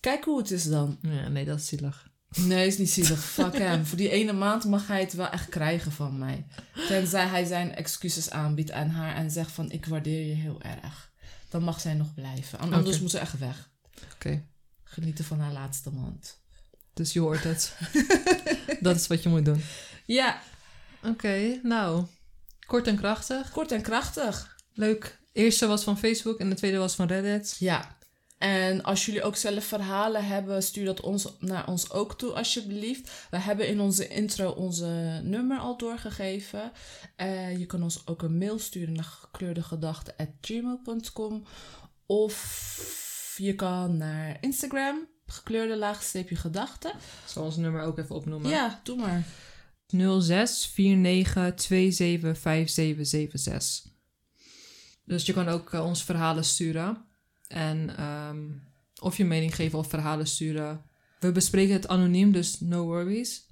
Kijk 0.00 0.24
hoe 0.24 0.38
het 0.38 0.50
is 0.50 0.64
dan. 0.64 0.98
Ja, 1.02 1.28
nee, 1.28 1.44
dat 1.44 1.58
is 1.58 1.66
zielig. 1.66 2.08
Nee, 2.36 2.66
is 2.66 2.78
niet 2.78 2.90
zielig. 2.90 3.24
Fuck 3.24 3.58
hem. 3.58 3.86
Voor 3.86 3.96
die 3.96 4.10
ene 4.10 4.32
maand 4.32 4.64
mag 4.64 4.86
hij 4.86 5.00
het 5.00 5.12
wel 5.12 5.28
echt 5.28 5.48
krijgen 5.48 5.92
van 5.92 6.18
mij. 6.18 6.46
Tenzij 6.88 7.26
hij 7.26 7.44
zijn 7.44 7.74
excuses 7.74 8.30
aanbiedt 8.30 8.70
aan 8.70 8.88
haar 8.90 9.14
en 9.14 9.30
zegt 9.30 9.52
van 9.52 9.70
ik 9.70 9.86
waardeer 9.86 10.26
je 10.26 10.34
heel 10.34 10.60
erg. 10.62 11.10
Dan 11.48 11.62
mag 11.62 11.80
zij 11.80 11.94
nog 11.94 12.14
blijven. 12.14 12.58
Anders 12.58 13.00
moet 13.00 13.10
ze 13.10 13.18
echt 13.18 13.38
weg. 13.38 13.70
Oké, 14.14 14.42
Genieten 14.84 15.24
van 15.24 15.40
haar 15.40 15.52
laatste 15.52 15.90
maand. 15.90 16.40
dus 16.94 17.12
je 17.12 17.20
hoort 17.20 17.44
het. 17.44 17.76
dat 18.80 18.96
is 18.96 19.06
wat 19.06 19.22
je 19.22 19.28
moet 19.28 19.44
doen. 19.44 19.62
Ja, 20.06 20.40
Oké, 21.02 21.60
nou, 21.62 22.06
kort 22.66 22.86
en 22.86 22.96
krachtig. 22.96 23.50
kort 23.50 23.72
en 23.72 23.82
krachtig. 23.82 24.56
Leuk. 24.74 25.18
De 25.32 25.40
eerste 25.44 25.66
was 25.66 25.84
van 25.84 25.98
Facebook 25.98 26.38
en 26.38 26.48
de 26.48 26.54
tweede 26.54 26.78
was 26.78 26.94
van 26.94 27.06
Reddit. 27.06 27.56
Ja. 27.58 27.96
En 28.38 28.82
als 28.82 29.06
jullie 29.06 29.22
ook 29.22 29.36
zelf 29.36 29.64
verhalen 29.64 30.26
hebben, 30.26 30.62
stuur 30.62 30.84
dat 30.84 31.00
ons, 31.00 31.32
naar 31.38 31.68
ons 31.68 31.90
ook 31.90 32.18
toe 32.18 32.32
alsjeblieft. 32.32 33.26
We 33.30 33.38
hebben 33.38 33.68
in 33.68 33.80
onze 33.80 34.08
intro 34.08 34.50
onze 34.50 35.20
nummer 35.22 35.58
al 35.58 35.76
doorgegeven. 35.76 36.72
Eh, 37.16 37.58
je 37.58 37.66
kan 37.66 37.82
ons 37.82 38.06
ook 38.06 38.22
een 38.22 38.38
mail 38.38 38.58
sturen 38.58 38.94
naar 38.94 39.04
gekleurdegedachten.gmail.com 39.04 41.44
Of 42.06 43.34
je 43.36 43.54
kan 43.54 43.96
naar 43.96 44.36
Instagram, 44.40 45.08
gekleurde 45.26 45.76
laagstreepje 45.76 46.36
gedachten. 46.36 46.90
Ik 46.90 46.96
zal 47.26 47.44
ons 47.44 47.56
nummer 47.56 47.82
ook 47.82 47.98
even 47.98 48.14
opnoemen. 48.14 48.50
Ja, 48.50 48.80
doe 48.82 48.96
maar. 48.96 49.24
0649275776. 49.96 50.00
Dus 55.04 55.26
je 55.26 55.32
kan 55.32 55.48
ook 55.48 55.72
eh, 55.72 55.84
ons 55.84 56.04
verhalen 56.04 56.44
sturen. 56.44 57.07
En 57.48 57.96
ehm, 57.96 58.36
of 59.00 59.16
je 59.16 59.24
mening 59.24 59.54
geven 59.54 59.78
of 59.78 59.88
verhalen 59.88 60.26
sturen. 60.26 60.82
We 61.20 61.32
bespreken 61.32 61.74
het 61.74 61.88
anoniem, 61.88 62.32
dus 62.32 62.60
no 62.60 62.84
worries. 62.84 63.46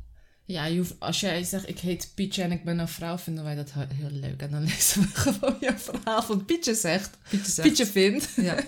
Ja, 0.44 0.64
je 0.64 0.78
hoeft, 0.78 0.94
als 0.98 1.20
jij 1.20 1.44
zegt 1.44 1.68
ik 1.68 1.78
heet 1.78 2.12
Pietje 2.14 2.42
en 2.42 2.52
ik 2.52 2.64
ben 2.64 2.78
een 2.78 2.88
vrouw, 2.88 3.18
vinden 3.18 3.44
wij 3.44 3.54
dat 3.54 3.72
he- 3.72 3.94
heel 3.94 4.11
leuk. 4.11 4.40
En 4.42 4.50
dan 4.50 4.62
lezen 4.70 5.02
we 5.02 5.06
gewoon 5.09 5.56
je 5.61 5.78
verhaal 5.78 6.22
van 6.22 6.44
Pietje 6.44 6.74
zegt. 6.74 7.16
Pietje 7.28 7.52
zegt. 7.52 7.68
Pietje 7.68 7.87
vindt. 7.87 8.28
Ja, 8.37 8.64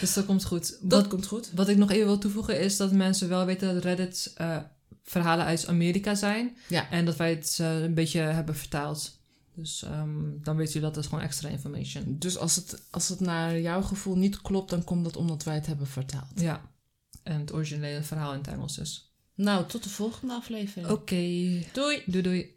dus 0.00 0.12
dat 0.14 0.26
komt 0.26 0.44
goed. 0.44 0.78
Dat 0.80 1.00
Wat, 1.00 1.08
komt 1.10 1.26
goed. 1.26 1.50
wat 1.54 1.68
ik 1.68 1.76
nog 1.76 1.90
even 1.90 2.06
wil 2.06 2.18
toevoegen 2.18 2.60
is 2.60 2.76
dat 2.76 2.92
mensen 2.92 3.28
wel 3.28 3.44
weten 3.46 3.74
dat 3.74 3.82
Reddit 3.84 4.32
eh, 4.36 4.56
verhalen 5.04 5.44
uit 5.44 5.66
Amerika 5.66 6.14
zijn. 6.14 6.56
Ja. 6.68 6.90
En 6.90 7.04
dat 7.04 7.16
wij 7.16 7.30
het 7.30 7.58
eh, 7.60 7.80
een 7.82 7.94
beetje 7.94 8.20
hebben 8.20 8.56
vertaald. 8.56 9.18
Dus 9.56 9.82
ehm, 9.82 10.42
dan 10.42 10.56
weten 10.56 10.72
jullie 10.72 10.88
dat 10.88 10.96
is 10.96 11.06
gewoon 11.06 11.24
extra 11.24 11.48
information. 11.48 12.16
Dus 12.18 12.38
als 12.38 12.56
het, 12.56 12.82
als 12.90 13.08
het 13.08 13.20
naar 13.20 13.60
jouw 13.60 13.82
gevoel 13.82 14.16
niet 14.16 14.42
klopt, 14.42 14.70
dan 14.70 14.84
komt 14.84 15.04
dat 15.04 15.16
omdat 15.16 15.42
wij 15.42 15.54
het 15.54 15.66
hebben 15.66 15.86
vertaald. 15.86 16.40
Ja. 16.40 16.70
En 17.22 17.40
het 17.40 17.52
originele 17.52 18.02
verhaal 18.02 18.32
in 18.32 18.38
het 18.38 18.48
Engels 18.48 18.76
dus. 18.76 19.10
Nou, 19.34 19.66
tot 19.66 19.82
de 19.82 19.88
volgende 19.88 20.34
aflevering. 20.34 20.90
Oké. 20.90 21.14
Doei! 21.72 22.02
Doei 22.06 22.22
doei. 22.22 22.54